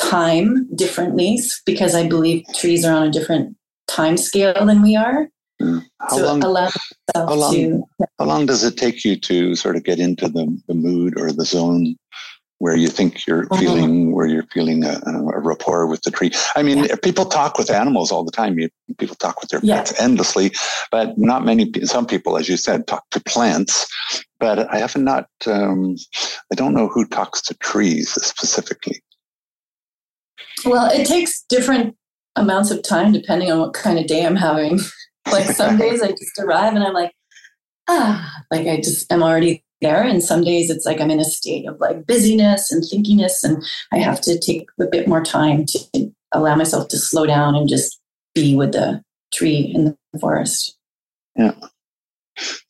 time 0.00 0.66
differently 0.74 1.38
because 1.66 1.94
I 1.94 2.08
believe 2.08 2.44
trees 2.54 2.84
are 2.84 2.96
on 2.96 3.08
a 3.08 3.10
different 3.10 3.56
time 3.86 4.16
scale 4.16 4.64
than 4.64 4.82
we 4.82 4.96
are. 4.96 5.28
Mm. 5.60 5.84
How, 6.00 6.08
so 6.08 6.24
long, 6.24 6.40
how, 6.40 7.34
long, 7.34 7.52
to, 7.54 7.84
how 8.18 8.24
long 8.24 8.46
does 8.46 8.64
it 8.64 8.76
take 8.76 9.04
you 9.04 9.16
to 9.16 9.54
sort 9.54 9.76
of 9.76 9.84
get 9.84 10.00
into 10.00 10.28
the, 10.28 10.60
the 10.66 10.74
mood 10.74 11.20
or 11.20 11.30
the 11.30 11.44
zone 11.44 11.94
where 12.62 12.76
you 12.76 12.86
think 12.86 13.26
you're 13.26 13.46
mm-hmm. 13.46 13.60
feeling 13.60 14.12
where 14.12 14.26
you're 14.26 14.46
feeling 14.52 14.84
a, 14.84 15.00
a, 15.04 15.40
rapport 15.40 15.88
with 15.88 16.00
the 16.02 16.12
tree. 16.12 16.30
I 16.54 16.62
mean, 16.62 16.84
yeah. 16.84 16.94
people 17.02 17.24
talk 17.24 17.58
with 17.58 17.70
animals 17.70 18.12
all 18.12 18.22
the 18.22 18.30
time. 18.30 18.56
You, 18.56 18.68
people 18.98 19.16
talk 19.16 19.40
with 19.40 19.50
their 19.50 19.60
pets 19.60 20.00
endlessly, 20.00 20.52
but 20.92 21.18
not 21.18 21.44
many. 21.44 21.72
Some 21.82 22.06
people, 22.06 22.38
as 22.38 22.48
you 22.48 22.56
said, 22.56 22.86
talk 22.86 23.02
to 23.10 23.20
plants. 23.20 23.88
But 24.42 24.68
I 24.74 24.78
have 24.78 24.96
not. 24.96 25.28
Um, 25.46 25.94
I 26.50 26.56
don't 26.56 26.74
know 26.74 26.88
who 26.88 27.06
talks 27.06 27.40
to 27.42 27.54
trees 27.54 28.10
specifically. 28.10 29.00
Well, 30.64 30.90
it 30.90 31.06
takes 31.06 31.44
different 31.48 31.94
amounts 32.34 32.72
of 32.72 32.82
time 32.82 33.12
depending 33.12 33.52
on 33.52 33.60
what 33.60 33.72
kind 33.72 34.00
of 34.00 34.08
day 34.08 34.26
I'm 34.26 34.34
having. 34.34 34.80
like 35.30 35.44
some 35.44 35.76
days 35.76 36.02
I 36.02 36.08
just 36.08 36.40
arrive 36.40 36.74
and 36.74 36.82
I'm 36.82 36.92
like, 36.92 37.12
ah, 37.88 38.42
like 38.50 38.66
I 38.66 38.78
just 38.78 39.12
am 39.12 39.22
already 39.22 39.62
there. 39.80 40.02
And 40.02 40.20
some 40.20 40.42
days 40.42 40.70
it's 40.70 40.84
like 40.84 41.00
I'm 41.00 41.12
in 41.12 41.20
a 41.20 41.24
state 41.24 41.68
of 41.68 41.78
like 41.78 42.04
busyness 42.04 42.72
and 42.72 42.82
thinkiness, 42.82 43.44
and 43.44 43.62
I 43.92 43.98
have 43.98 44.20
to 44.22 44.40
take 44.40 44.66
a 44.80 44.86
bit 44.86 45.06
more 45.06 45.22
time 45.22 45.66
to 45.66 46.10
allow 46.32 46.56
myself 46.56 46.88
to 46.88 46.98
slow 46.98 47.26
down 47.26 47.54
and 47.54 47.68
just 47.68 48.00
be 48.34 48.56
with 48.56 48.72
the 48.72 49.04
tree 49.32 49.70
in 49.72 49.84
the 49.84 50.18
forest. 50.18 50.76
Yeah. 51.36 51.54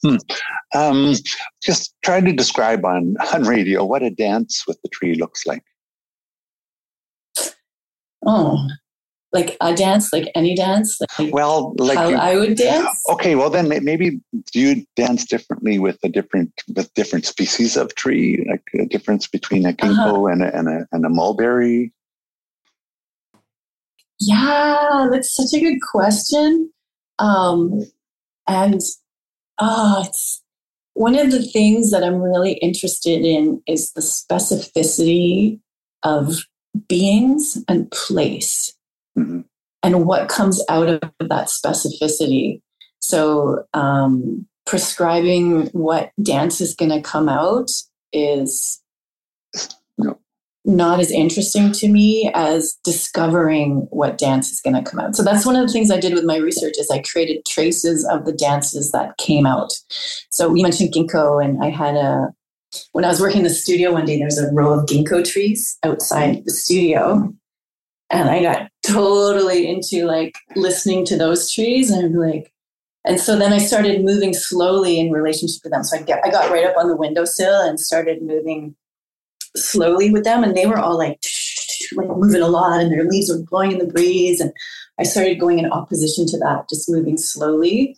Hmm. 0.03 0.17
Um, 0.75 1.15
just 1.63 1.95
try 2.05 2.21
to 2.21 2.33
describe 2.33 2.85
on, 2.85 3.17
on 3.35 3.43
radio 3.45 3.85
what 3.85 4.03
a 4.03 4.11
dance 4.11 4.65
with 4.67 4.81
the 4.83 4.89
tree 4.89 5.15
looks 5.15 5.47
like. 5.47 5.63
Oh, 8.25 8.59
like 9.33 9.57
a 9.61 9.75
dance, 9.75 10.13
like 10.13 10.31
any 10.35 10.55
dance, 10.55 10.99
like 11.19 11.33
well, 11.33 11.75
like 11.79 11.97
how 11.99 12.09
you- 12.09 12.17
I 12.17 12.37
would 12.37 12.57
dance. 12.57 12.87
Okay, 13.11 13.35
well 13.35 13.51
then 13.51 13.69
maybe 13.83 14.21
do 14.53 14.61
you 14.61 14.85
dance 14.95 15.25
differently 15.25 15.79
with 15.79 15.99
a 16.05 16.09
different 16.09 16.53
with 16.77 16.93
different 16.95 17.25
species 17.27 17.77
of 17.77 17.95
tree, 17.95 18.47
like 18.49 18.63
a 18.81 18.87
difference 18.87 19.27
between 19.27 19.65
a 19.67 19.73
ginkgo 19.73 19.97
Uh-huh. 19.97 20.27
and 20.27 20.43
a 20.43 20.57
and 20.57 20.69
a 20.69 20.87
and 20.93 21.05
a 21.05 21.09
mulberry? 21.09 21.93
Yeah, 24.21 25.09
that's 25.11 25.35
such 25.35 25.53
a 25.59 25.61
good 25.61 25.79
question. 25.91 26.71
Um, 27.19 27.87
and 28.47 28.81
oh, 29.59 30.05
it's 30.07 30.43
one 30.95 31.19
of 31.19 31.31
the 31.31 31.43
things 31.43 31.91
that 31.91 32.05
I'm 32.05 32.21
really 32.21 32.55
interested 32.55 33.25
in 33.25 33.63
is 33.67 33.93
the 33.93 34.01
specificity 34.01 35.61
of 36.03 36.45
beings 36.89 37.63
and 37.69 37.91
place 37.91 38.75
Mhm. 39.19 39.45
and 39.83 40.07
what 40.07 40.29
comes 40.29 40.63
out 40.69 40.89
of 40.89 41.01
that 41.21 41.49
specificity. 41.49 42.61
So, 43.01 43.65
um, 43.75 44.47
prescribing 44.67 45.67
what 45.69 46.13
dance 46.23 46.61
is 46.61 46.75
going 46.75 46.91
to 46.91 47.01
come 47.01 47.29
out 47.29 47.71
is 48.13 48.81
No. 49.99 50.19
Not 50.65 51.01
as 51.01 51.11
interesting 51.11 51.73
to 51.73 51.89
me 51.89 52.31
as 52.35 52.79
discovering 52.85 53.87
what 53.91 54.19
dance 54.19 54.51
is 54.51 54.61
going 54.61 54.77
to 54.77 54.89
come 54.89 55.01
out. 55.01 55.17
So 55.17 55.25
that's 55.25 55.45
one 55.45 55.57
of 55.57 55.67
the 55.67 55.73
things 55.73 55.91
I 55.91 55.99
did 55.99 56.15
with 56.15 56.25
my 56.25 56.37
research 56.37 56.75
is 56.79 56.89
I 56.91 57.03
created 57.03 57.45
traces 57.45 58.07
of 58.07 58.25
the 58.27 58.33
dances 58.33 58.93
that 58.93 59.17
came 59.19 59.45
out. 59.45 59.73
So 60.31 60.49
we 60.49 60.63
mentioned 60.63 60.93
ginkgo 60.93 61.45
and 61.45 61.63
I 61.63 61.71
had 61.71 61.97
a 61.97 62.29
when 62.93 63.05
I 63.05 63.09
was 63.09 63.21
working 63.21 63.39
in 63.39 63.45
the 63.45 63.51
studio 63.51 63.93
one 63.93 64.07
day 64.07 64.19
there's 64.19 64.39
a 64.39 64.51
row 64.51 64.79
of 64.79 64.87
ginkgo 64.87 65.31
trees 65.31 65.77
outside 65.83 66.43
the 66.47 66.53
studio 66.53 67.31
and 68.09 68.31
I 68.31 68.41
got 68.41 68.71
totally 68.87 69.69
into 69.69 70.07
like 70.07 70.39
listening 70.57 71.05
to 71.07 71.19
those 71.19 71.53
trees 71.53 71.91
and 71.91 72.07
I'm 72.07 72.15
like 72.15 72.53
and 73.05 73.21
so 73.21 73.37
then 73.37 73.53
I 73.53 73.59
started 73.59 74.05
moving 74.05 74.33
slowly 74.33 75.01
in 75.01 75.11
relationship 75.11 75.63
to 75.63 75.69
them. 75.69 75.83
So 75.83 75.99
I, 75.99 76.03
get, 76.03 76.25
I 76.25 76.31
got 76.31 76.53
right 76.53 76.65
up 76.65 76.77
on 76.77 76.87
the 76.87 76.97
windowsill 76.97 77.61
and 77.63 77.81
started 77.81 78.23
moving 78.23 78.77
slowly 79.57 80.11
with 80.11 80.25
them, 80.25 80.43
and 80.45 80.57
they 80.57 80.67
were 80.67 80.79
all 80.79 80.97
like, 80.97 81.21
like 81.95 82.09
moving 82.09 82.41
a 82.43 82.49
lot, 82.49 82.81
and 82.81 82.93
their 82.93 83.05
leaves 83.05 83.31
were 83.31 83.43
blowing 83.43 83.73
in 83.73 83.79
the 83.79 83.87
breeze. 83.93 84.41
And 84.41 84.53
I 84.99 85.05
started 85.05 85.41
going 85.41 85.59
in 85.59 85.71
opposition 85.71 86.27
to 86.27 86.39
that, 86.39 86.69
just 86.69 86.91
moving 86.91 87.17
slowly 87.17 87.97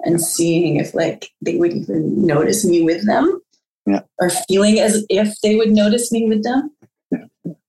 and 0.00 0.20
seeing 0.20 0.76
if 0.76 0.94
like 0.94 1.30
they 1.40 1.56
would 1.56 1.72
even 1.72 2.26
notice 2.26 2.64
me 2.64 2.82
with 2.82 3.06
them, 3.06 3.40
Yeah. 3.86 4.00
or 4.20 4.30
feeling 4.30 4.78
as 4.78 5.04
if 5.08 5.34
they 5.42 5.56
would 5.56 5.70
notice 5.70 6.12
me 6.12 6.28
with 6.28 6.42
them. 6.44 6.70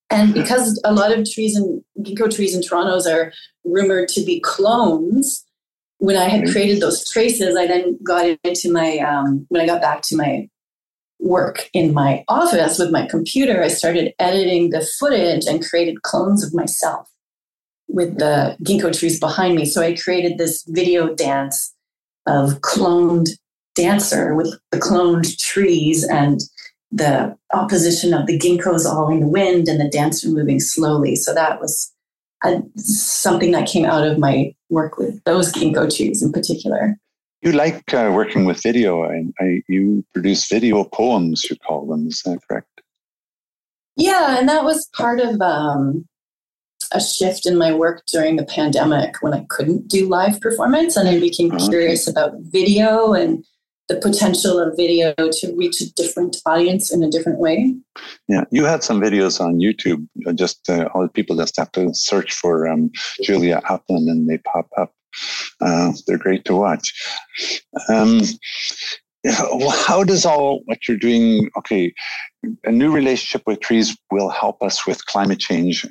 And 0.10 0.34
because 0.34 0.80
a 0.86 0.93
lot 0.93 1.12
of 1.12 1.30
trees 1.30 1.56
and 1.56 1.82
ginkgo 2.00 2.34
trees 2.34 2.56
in 2.56 2.62
Toronto's 2.62 3.06
are 3.06 3.34
rumored 3.65 4.08
to 4.10 4.23
be 4.23 4.39
clones, 4.39 5.43
when 6.00 6.15
I 6.15 6.26
had 6.30 6.43
Mhm. 6.43 6.52
created 6.52 6.80
those 6.80 7.08
traces, 7.10 7.56
I 7.58 7.67
then 7.67 7.97
got 8.04 8.38
into 8.43 8.71
my 8.71 9.00
um, 9.00 9.45
when 9.50 9.62
I 9.62 9.65
got 9.65 9.82
back 9.82 10.02
to 10.04 10.15
my 10.15 10.47
work 11.19 11.69
in 11.73 11.93
my 11.93 12.23
office 12.27 12.77
with 12.80 12.91
my 12.91 13.06
computer, 13.08 13.63
I 13.63 13.69
started 13.69 14.13
editing 14.19 14.69
the 14.69 14.88
footage 14.99 15.45
and 15.45 15.67
created 15.67 16.03
clones 16.03 16.43
of 16.43 16.53
myself 16.53 17.10
with 17.88 18.19
the 18.19 18.56
ginkgo 18.63 18.97
trees 18.97 19.19
behind 19.19 19.56
me. 19.56 19.65
So 19.65 19.82
I 19.82 19.95
created 19.95 20.38
this 20.38 20.63
video 20.67 21.13
dance 21.13 21.73
of 22.27 22.62
cloned 22.62 23.30
dancer 23.75 24.36
with 24.36 24.60
the 24.71 24.80
cloned 24.80 25.38
trees 25.38 26.03
and 26.03 26.41
the 26.91 27.38
opposition 27.53 28.13
of 28.13 28.25
the 28.27 28.38
ginkgos 28.38 28.86
all 28.86 29.10
in 29.10 29.19
the 29.19 29.27
wind 29.27 29.67
and 29.67 29.80
the 29.80 29.89
dancer 29.89 30.30
moving 30.30 30.60
slowly. 30.60 31.15
So 31.15 31.34
that 31.34 31.60
was 31.60 31.93
uh, 32.43 32.60
something 32.75 33.51
that 33.51 33.67
came 33.67 33.86
out 33.86 34.06
of 34.06 34.17
my 34.17 34.53
work 34.69 34.97
with 34.97 35.23
those 35.23 35.51
ginkgo 35.51 35.93
trees 35.93 36.21
in 36.21 36.32
particular. 36.32 36.97
You 37.41 37.52
like 37.52 37.93
uh, 37.93 38.12
working 38.13 38.45
with 38.45 38.62
video. 38.63 39.04
I, 39.04 39.23
I, 39.39 39.62
you 39.67 40.04
produce 40.13 40.47
video 40.50 40.84
poems. 40.84 41.45
You 41.50 41.56
call 41.58 41.86
them. 41.86 42.08
Is 42.08 42.21
that 42.23 42.39
correct? 42.47 42.67
Yeah, 43.95 44.38
and 44.39 44.50
that 44.50 44.63
was 44.63 44.88
part 44.95 45.19
of 45.19 45.39
um, 45.41 46.08
a 46.91 47.00
shift 47.00 47.45
in 47.45 47.58
my 47.58 47.73
work 47.73 48.04
during 48.12 48.36
the 48.38 48.45
pandemic 48.45 49.21
when 49.21 49.34
I 49.34 49.45
couldn't 49.50 49.88
do 49.88 50.08
live 50.08 50.41
performance, 50.41 50.97
and 50.97 51.08
I 51.08 51.19
became 51.19 51.52
Okay. 51.54 51.67
curious 51.67 52.08
about 52.08 52.34
video 52.39 53.13
and 53.13 53.43
the 53.88 53.95
potential 53.97 54.60
of 54.60 54.76
video 54.76 55.13
to 55.15 55.56
reach 55.56 55.80
a 55.80 55.93
different 55.93 56.38
audience 56.45 56.91
in 56.93 57.04
a 57.04 57.10
different 57.10 57.39
way. 57.39 57.73
Yeah, 58.28 58.43
you 58.52 58.65
had 58.65 58.84
some 58.84 59.00
videos 59.00 59.39
on 59.39 59.60
YouTube. 59.60 60.06
uh, 60.28 60.34
Just 60.34 60.69
uh, 60.69 60.89
all 60.93 61.04
the 61.04 61.10
people 61.10 61.36
just 61.38 61.56
have 61.58 61.71
to 61.73 61.93
search 61.93 62.34
for 62.34 62.67
um, 62.67 62.91
Julia 63.23 63.62
Aplin, 63.69 64.10
and 64.10 64.28
they 64.28 64.39
pop 64.39 64.67
up. 64.78 64.91
Uh, 65.62 65.91
they're 66.06 66.17
great 66.17 66.46
to 66.46 66.56
watch. 66.56 66.93
Um, 67.89 68.22
how 69.88 70.04
does 70.04 70.26
all 70.26 70.62
what 70.65 70.88
you're 70.88 70.98
doing? 70.98 71.50
Okay, 71.58 71.93
a 72.63 72.72
new 72.72 72.91
relationship 72.91 73.43
with 73.46 73.60
trees 73.60 73.98
will 74.12 74.30
help 74.30 74.62
us 74.62 74.86
with 74.86 75.06
climate 75.06 75.39
change. 75.39 75.86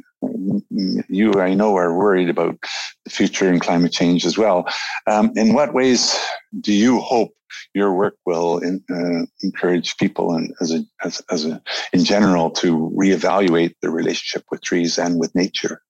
You, 1.08 1.32
I 1.34 1.54
know, 1.54 1.76
are 1.76 1.96
worried 1.96 2.30
about 2.30 2.58
the 3.04 3.10
future 3.10 3.48
and 3.48 3.60
climate 3.60 3.92
change 3.92 4.24
as 4.24 4.38
well. 4.38 4.66
Um, 5.06 5.32
in 5.36 5.54
what 5.54 5.74
ways 5.74 6.18
do 6.60 6.72
you 6.72 7.00
hope 7.00 7.32
your 7.74 7.92
work 7.92 8.16
will 8.24 8.58
in, 8.58 8.82
uh, 8.90 9.26
encourage 9.42 9.96
people 9.98 10.34
and 10.34 10.52
as 10.60 10.72
a, 10.72 10.84
as, 11.04 11.22
as 11.30 11.44
a, 11.44 11.62
in 11.92 12.04
general 12.04 12.50
to 12.50 12.90
reevaluate 12.96 13.74
their 13.82 13.90
relationship 13.90 14.44
with 14.50 14.62
trees 14.62 14.98
and 14.98 15.18
with 15.18 15.34
nature? 15.34 15.82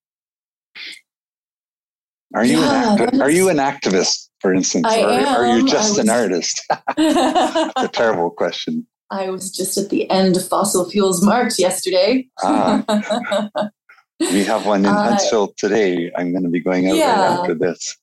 Are 2.35 2.45
you 2.45 2.59
Yeah, 2.59 2.95
an 2.95 3.01
acti- 3.03 3.21
are 3.21 3.31
you 3.31 3.49
an 3.49 3.57
activist, 3.59 4.29
for 4.41 4.53
instance, 4.53 4.87
I 4.89 5.01
or 5.01 5.45
are 5.45 5.57
you 5.59 5.67
just 5.69 5.99
I 5.99 6.03
an 6.03 6.11
artist? 6.23 6.61
A 6.99 7.89
terrible 7.93 8.31
question. 8.31 8.87
I 9.11 9.31
was 9.31 9.51
just 9.51 9.79
at 9.79 9.89
the 9.91 10.11
end 10.11 10.37
of 10.37 10.47
Fossil 10.49 10.89
Fuels 10.91 11.23
March 11.25 11.59
yesterday. 11.59 12.29
Ah. 12.43 12.85
We 14.19 14.45
have 14.45 14.65
one 14.65 14.81
in 14.81 14.87
Uh, 14.87 15.03
Huntsville 15.11 15.53
today. 15.59 16.11
I'm 16.17 16.33
going 16.33 16.43
to 16.45 16.49
be 16.49 16.61
going 16.61 16.89
out 16.89 16.97
Yeah. 16.97 17.37
after 17.39 17.55
this. 17.55 17.95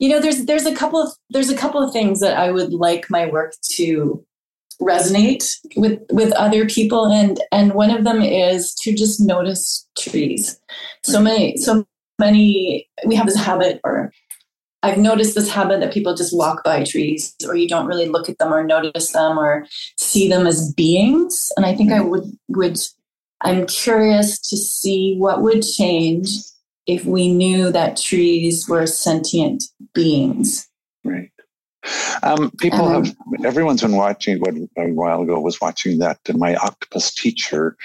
you 0.00 0.08
know 0.08 0.18
there's 0.20 0.44
there's 0.46 0.66
a 0.66 0.74
couple 0.74 1.00
of 1.00 1.10
there's 1.30 1.48
a 1.50 1.56
couple 1.56 1.80
of 1.82 1.92
things 1.92 2.20
that 2.20 2.34
i 2.38 2.50
would 2.56 2.72
like 2.72 3.04
my 3.10 3.24
work 3.26 3.52
to 3.76 4.24
resonate 4.80 5.44
with 5.76 5.98
with 6.12 6.30
other 6.44 6.66
people 6.66 7.06
and 7.20 7.40
and 7.50 7.74
one 7.74 7.90
of 7.90 8.04
them 8.04 8.20
is 8.22 8.74
to 8.82 8.94
just 8.94 9.20
notice 9.20 9.64
trees 9.98 10.60
so 11.04 11.20
many 11.20 11.56
so 11.56 11.84
many 12.18 12.88
we 13.06 13.14
have 13.14 13.26
this 13.26 13.36
habit 13.36 13.80
or 13.84 14.12
i've 14.82 14.98
noticed 14.98 15.34
this 15.34 15.50
habit 15.50 15.80
that 15.80 15.92
people 15.92 16.14
just 16.14 16.36
walk 16.36 16.62
by 16.64 16.84
trees 16.84 17.34
or 17.46 17.54
you 17.54 17.68
don't 17.68 17.86
really 17.86 18.08
look 18.08 18.28
at 18.28 18.38
them 18.38 18.52
or 18.52 18.64
notice 18.64 19.12
them 19.12 19.38
or 19.38 19.66
see 19.96 20.28
them 20.28 20.46
as 20.46 20.72
beings 20.74 21.52
and 21.56 21.64
i 21.66 21.74
think 21.74 21.92
i 21.92 21.98
mm-hmm. 21.98 22.08
would 22.08 22.38
would 22.48 22.78
i'm 23.42 23.66
curious 23.66 24.38
to 24.38 24.56
see 24.56 25.16
what 25.16 25.42
would 25.42 25.62
change 25.62 26.28
if 26.88 27.04
we 27.04 27.32
knew 27.32 27.70
that 27.70 27.98
trees 27.98 28.66
were 28.66 28.86
sentient 28.86 29.62
beings. 29.94 30.66
Right. 31.04 31.30
Um, 32.22 32.50
people 32.58 32.84
Um, 32.86 33.04
have, 33.04 33.16
everyone's 33.44 33.82
been 33.82 33.96
watching, 33.96 34.38
what 34.40 34.54
a 34.76 34.92
while 34.92 35.22
ago 35.22 35.40
was 35.40 35.60
watching 35.60 35.98
that 35.98 36.18
uh, 36.28 36.36
My 36.36 36.54
Octopus 36.56 37.14
Teacher 37.14 37.76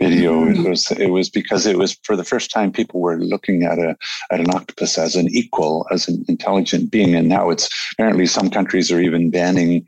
video. 0.00 0.44
Mhm. 0.44 0.64
It 0.64 0.68
was, 0.68 0.90
it 0.92 1.10
was 1.10 1.28
because 1.30 1.66
it 1.66 1.78
was 1.78 1.98
for 2.04 2.16
the 2.16 2.24
first 2.24 2.50
time 2.50 2.70
people 2.72 3.00
were 3.00 3.18
looking 3.18 3.64
at 3.64 3.78
a, 3.78 3.96
at 4.30 4.40
an 4.40 4.50
octopus 4.50 4.98
as 4.98 5.16
an 5.16 5.28
equal, 5.28 5.86
as 5.90 6.08
an 6.08 6.24
intelligent 6.28 6.90
being. 6.90 7.14
And 7.14 7.28
now 7.28 7.50
it's 7.50 7.68
apparently 7.92 8.26
some 8.26 8.50
countries 8.50 8.90
are 8.92 9.00
even 9.00 9.30
banning 9.30 9.86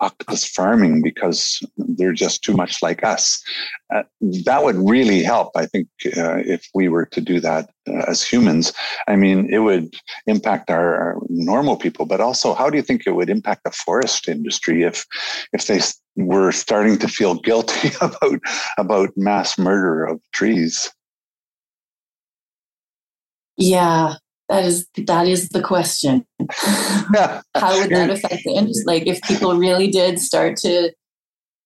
octopus 0.00 0.44
farming 0.44 1.02
because 1.02 1.62
they're 1.76 2.12
just 2.12 2.42
too 2.42 2.54
much 2.54 2.82
like 2.82 3.04
us. 3.04 3.42
Uh, 3.94 4.02
that 4.44 4.62
would 4.62 4.76
really 4.76 5.22
help, 5.22 5.50
I 5.56 5.66
think, 5.66 5.88
uh, 6.16 6.38
if 6.44 6.68
we 6.74 6.88
were 6.88 7.06
to 7.06 7.20
do 7.20 7.40
that 7.40 7.70
Uh, 7.88 8.04
as 8.08 8.22
humans. 8.22 8.72
I 9.06 9.16
mean, 9.16 9.52
it 9.52 9.58
would 9.58 9.94
impact 10.26 10.70
our, 10.70 10.96
our 10.96 11.16
normal 11.28 11.76
people, 11.76 12.06
but 12.06 12.20
also 12.20 12.54
how 12.54 12.70
do 12.70 12.76
you 12.76 12.82
think 12.82 13.06
it 13.06 13.12
would 13.12 13.30
impact 13.30 13.64
the 13.64 13.70
forest 13.70 14.28
industry 14.28 14.82
if 14.82 15.06
if 15.52 15.66
they 15.66 15.80
were 16.16 16.52
starting 16.52 16.98
to 16.98 17.08
feel 17.08 17.36
guilty 17.36 17.90
about 18.00 18.40
about 18.78 19.10
mass 19.16 19.58
murder 19.58 20.04
of 20.04 20.20
trees? 20.32 20.90
Yeah, 23.56 24.14
that 24.48 24.64
is 24.64 24.86
that 24.96 25.26
is 25.26 25.48
the 25.50 25.62
question. 25.62 26.24
Yeah. 27.14 27.42
How 27.54 27.78
would 27.78 27.90
that 27.90 28.10
affect 28.10 28.42
the 28.44 28.52
industry? 28.52 28.84
Like 28.86 29.06
if 29.06 29.20
people 29.22 29.56
really 29.56 29.88
did 29.88 30.18
start 30.18 30.56
to 30.58 30.92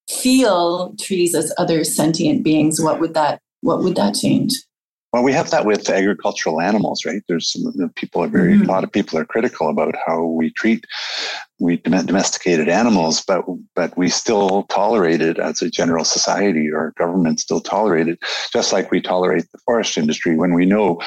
feel 0.08 0.94
trees 1.00 1.34
as 1.34 1.52
other 1.58 1.84
sentient 1.84 2.42
beings, 2.42 2.80
what 2.80 3.00
would 3.00 3.14
that 3.14 3.40
what 3.60 3.82
would 3.82 3.96
that 3.96 4.14
change? 4.14 4.52
Well, 5.12 5.22
we 5.22 5.32
have 5.32 5.50
that 5.50 5.66
with 5.66 5.90
agricultural 5.90 6.60
animals, 6.60 7.04
right? 7.04 7.22
There's 7.28 7.52
some, 7.52 7.90
people 7.96 8.22
are 8.22 8.28
very, 8.28 8.54
mm-hmm. 8.54 8.64
a 8.64 8.72
lot 8.72 8.82
of 8.82 8.90
people 8.90 9.18
are 9.18 9.26
critical 9.26 9.68
about 9.68 9.94
how 10.06 10.24
we 10.24 10.50
treat 10.50 10.86
we 11.58 11.76
domesticated 11.76 12.68
animals, 12.68 13.22
but 13.22 13.44
but 13.76 13.96
we 13.96 14.08
still 14.08 14.64
tolerate 14.64 15.20
it 15.20 15.38
as 15.38 15.62
a 15.62 15.70
general 15.70 16.04
society, 16.04 16.70
or 16.70 16.92
government 16.96 17.40
still 17.40 17.60
tolerate 17.60 18.08
it, 18.08 18.18
just 18.52 18.72
like 18.72 18.90
we 18.90 19.00
tolerate 19.00 19.44
the 19.52 19.58
forest 19.58 19.96
industry 19.96 20.34
when 20.36 20.54
we 20.54 20.66
know 20.66 21.00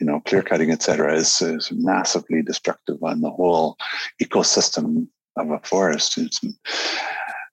you 0.00 0.06
know, 0.06 0.20
clear 0.20 0.42
cutting, 0.42 0.70
et 0.70 0.82
cetera, 0.82 1.14
is, 1.14 1.42
is 1.42 1.70
massively 1.72 2.42
destructive 2.42 3.02
on 3.02 3.20
the 3.20 3.30
whole 3.30 3.76
ecosystem 4.22 5.08
of 5.36 5.50
a 5.50 5.58
forest. 5.60 6.18
It's, 6.18 6.40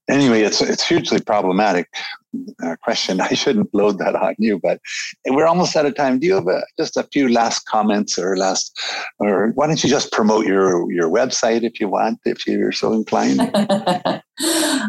anyway, 0.10 0.42
it's 0.42 0.62
it's 0.62 0.86
hugely 0.88 1.20
problematic 1.20 1.88
uh, 2.64 2.76
question. 2.84 3.22
I 3.22 3.34
shouldn't 3.34 3.74
load 3.74 3.98
that 4.00 4.16
on 4.16 4.36
you, 4.38 4.60
but 4.60 4.80
we're 5.28 5.48
almost 5.48 5.76
out 5.76 5.86
of 5.86 5.96
time. 5.96 6.20
Do 6.20 6.28
you 6.28 6.36
have 6.36 6.48
a, 6.48 6.64
just 6.78 6.98
a 6.98 7.04
few 7.12 7.30
last 7.30 7.66
comments 7.66 8.18
or 8.18 8.38
last, 8.38 8.78
or 9.20 9.52
why 9.56 9.68
don't 9.68 9.84
you 9.84 9.90
just 9.90 10.12
promote 10.12 10.46
your 10.46 10.92
your 10.92 11.10
website 11.10 11.64
if 11.64 11.80
you 11.80 11.88
want, 11.88 12.20
if 12.26 12.46
you're 12.48 12.72
so 12.72 12.94
inclined? 12.94 13.40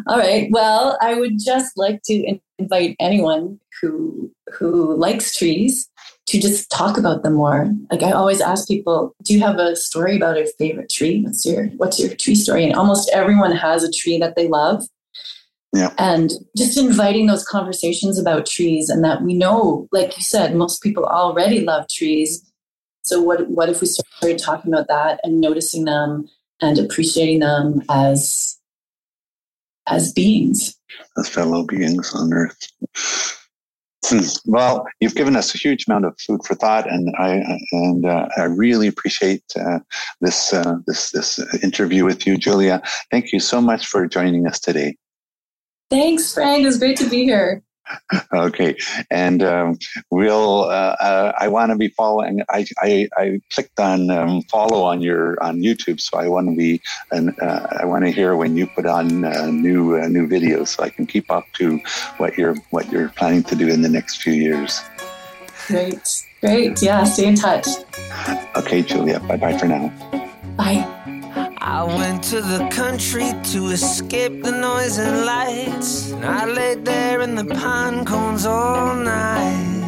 All 0.08 0.18
right. 0.18 0.48
Well, 0.50 0.98
I 1.00 1.14
would 1.14 1.38
just 1.38 1.76
like 1.76 2.02
to 2.04 2.38
invite 2.58 2.96
anyone 3.00 3.60
who 3.80 4.30
who 4.52 4.96
likes 4.96 5.36
trees 5.36 5.88
to 6.26 6.40
just 6.40 6.70
talk 6.70 6.98
about 6.98 7.22
them 7.22 7.34
more. 7.34 7.70
Like 7.90 8.02
I 8.02 8.10
always 8.10 8.40
ask 8.40 8.66
people, 8.66 9.14
do 9.22 9.32
you 9.32 9.40
have 9.40 9.58
a 9.58 9.76
story 9.76 10.16
about 10.16 10.36
a 10.36 10.46
favorite 10.58 10.90
tree? 10.90 11.22
What's 11.22 11.46
your 11.46 11.66
what's 11.76 12.00
your 12.00 12.14
tree 12.14 12.34
story? 12.34 12.64
And 12.64 12.74
almost 12.74 13.10
everyone 13.12 13.52
has 13.52 13.84
a 13.84 13.92
tree 13.92 14.18
that 14.18 14.34
they 14.36 14.48
love. 14.48 14.84
Yeah. 15.76 15.92
And 15.98 16.32
just 16.56 16.78
inviting 16.78 17.26
those 17.26 17.44
conversations 17.44 18.18
about 18.18 18.46
trees 18.46 18.88
and 18.88 19.04
that 19.04 19.22
we 19.22 19.34
know, 19.34 19.88
like 19.92 20.16
you 20.16 20.22
said, 20.22 20.54
most 20.54 20.82
people 20.82 21.04
already 21.04 21.60
love 21.60 21.86
trees. 21.88 22.42
So 23.02 23.20
what 23.20 23.48
what 23.48 23.68
if 23.68 23.80
we 23.80 23.86
started 23.86 24.38
talking 24.38 24.72
about 24.72 24.88
that 24.88 25.20
and 25.22 25.40
noticing 25.40 25.84
them 25.84 26.28
and 26.62 26.78
appreciating 26.78 27.40
them 27.40 27.82
as 27.90 28.58
as 29.86 30.12
beings? 30.12 30.74
As 31.18 31.28
fellow 31.28 31.64
beings 31.64 32.14
on 32.14 32.32
earth. 32.32 32.68
Hmm. 34.06 34.20
Well, 34.44 34.86
you've 35.00 35.14
given 35.14 35.36
us 35.36 35.54
a 35.54 35.58
huge 35.58 35.86
amount 35.88 36.04
of 36.04 36.18
food 36.20 36.40
for 36.46 36.54
thought, 36.54 36.88
and 36.88 37.12
I 37.18 37.42
and 37.72 38.06
uh, 38.06 38.28
I 38.36 38.44
really 38.44 38.86
appreciate 38.86 39.42
uh, 39.58 39.80
this 40.20 40.52
uh, 40.52 40.76
this 40.86 41.10
this 41.10 41.38
interview 41.62 42.04
with 42.04 42.26
you, 42.26 42.36
Julia. 42.36 42.82
Thank 43.10 43.32
you 43.32 43.40
so 43.40 43.60
much 43.60 43.86
for 43.86 44.06
joining 44.06 44.46
us 44.46 44.60
today. 44.60 44.96
Thanks, 45.90 46.34
Frank. 46.34 46.62
It 46.62 46.66
was 46.66 46.78
great 46.78 46.96
to 46.98 47.08
be 47.08 47.24
here. 47.24 47.62
okay, 48.34 48.74
and 49.10 49.42
um, 49.42 49.78
we'll. 50.10 50.64
Uh, 50.64 50.96
uh, 50.98 51.32
I 51.38 51.48
want 51.48 51.70
to 51.70 51.76
be 51.76 51.88
following. 51.88 52.42
I, 52.48 52.66
I, 52.80 53.08
I 53.16 53.40
clicked 53.52 53.78
on 53.78 54.10
um, 54.10 54.42
follow 54.50 54.82
on 54.82 55.00
your 55.00 55.40
on 55.42 55.60
YouTube, 55.60 56.00
so 56.00 56.18
I 56.18 56.28
want 56.28 56.48
to 56.48 56.56
be 56.56 56.80
and 57.12 57.30
uh, 57.40 57.66
I 57.78 57.84
want 57.84 58.04
to 58.04 58.10
hear 58.10 58.34
when 58.36 58.56
you 58.56 58.66
put 58.66 58.86
on 58.86 59.24
uh, 59.24 59.46
new 59.46 59.96
uh, 59.96 60.08
new 60.08 60.26
videos, 60.26 60.68
so 60.68 60.82
I 60.82 60.90
can 60.90 61.06
keep 61.06 61.30
up 61.30 61.44
to 61.54 61.78
what 62.16 62.36
you're 62.36 62.56
what 62.70 62.90
you're 62.90 63.10
planning 63.10 63.44
to 63.44 63.54
do 63.54 63.68
in 63.68 63.82
the 63.82 63.88
next 63.88 64.20
few 64.20 64.32
years. 64.32 64.80
Great, 65.68 66.24
great. 66.40 66.82
Yeah, 66.82 67.04
stay 67.04 67.26
in 67.26 67.36
touch. 67.36 67.68
Okay, 68.56 68.82
Julia. 68.82 69.20
Bye 69.20 69.36
bye 69.36 69.56
for 69.56 69.66
now. 69.66 69.92
Bye. 70.56 71.15
I 71.68 71.82
went 71.82 72.22
to 72.30 72.40
the 72.40 72.68
country 72.70 73.32
to 73.52 73.66
escape 73.70 74.44
the 74.44 74.52
noise 74.52 74.98
and 74.98 75.26
lights. 75.26 76.12
And 76.12 76.24
I 76.24 76.44
laid 76.44 76.84
there 76.84 77.22
in 77.22 77.34
the 77.34 77.44
pine 77.44 78.04
cones 78.04 78.46
all 78.46 78.94
night. 78.94 79.82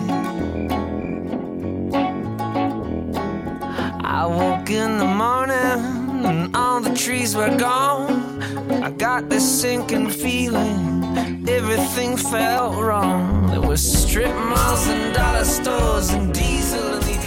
I 4.03 4.27
woke 4.27 4.71
in 4.71 4.99
the 4.99 5.07
morning 5.07 6.27
and 6.27 6.57
all 6.57 6.81
the 6.81 6.97
trees 6.97 7.37
were 7.37 7.57
gone. 7.57 8.43
I 8.83 8.91
got 8.91 9.29
this 9.29 9.47
sinking 9.61 10.11
feeling 10.11 10.99
everything 11.49 12.17
felt 12.17 12.77
wrong. 12.77 13.47
There 13.51 13.61
were 13.61 13.77
strip 13.77 14.35
malls 14.35 14.87
and 14.89 15.15
dollar 15.15 15.45
stores 15.45 16.11
and 16.11 16.33
diesel 16.33 16.95
in 16.95 17.01
the 17.01 17.18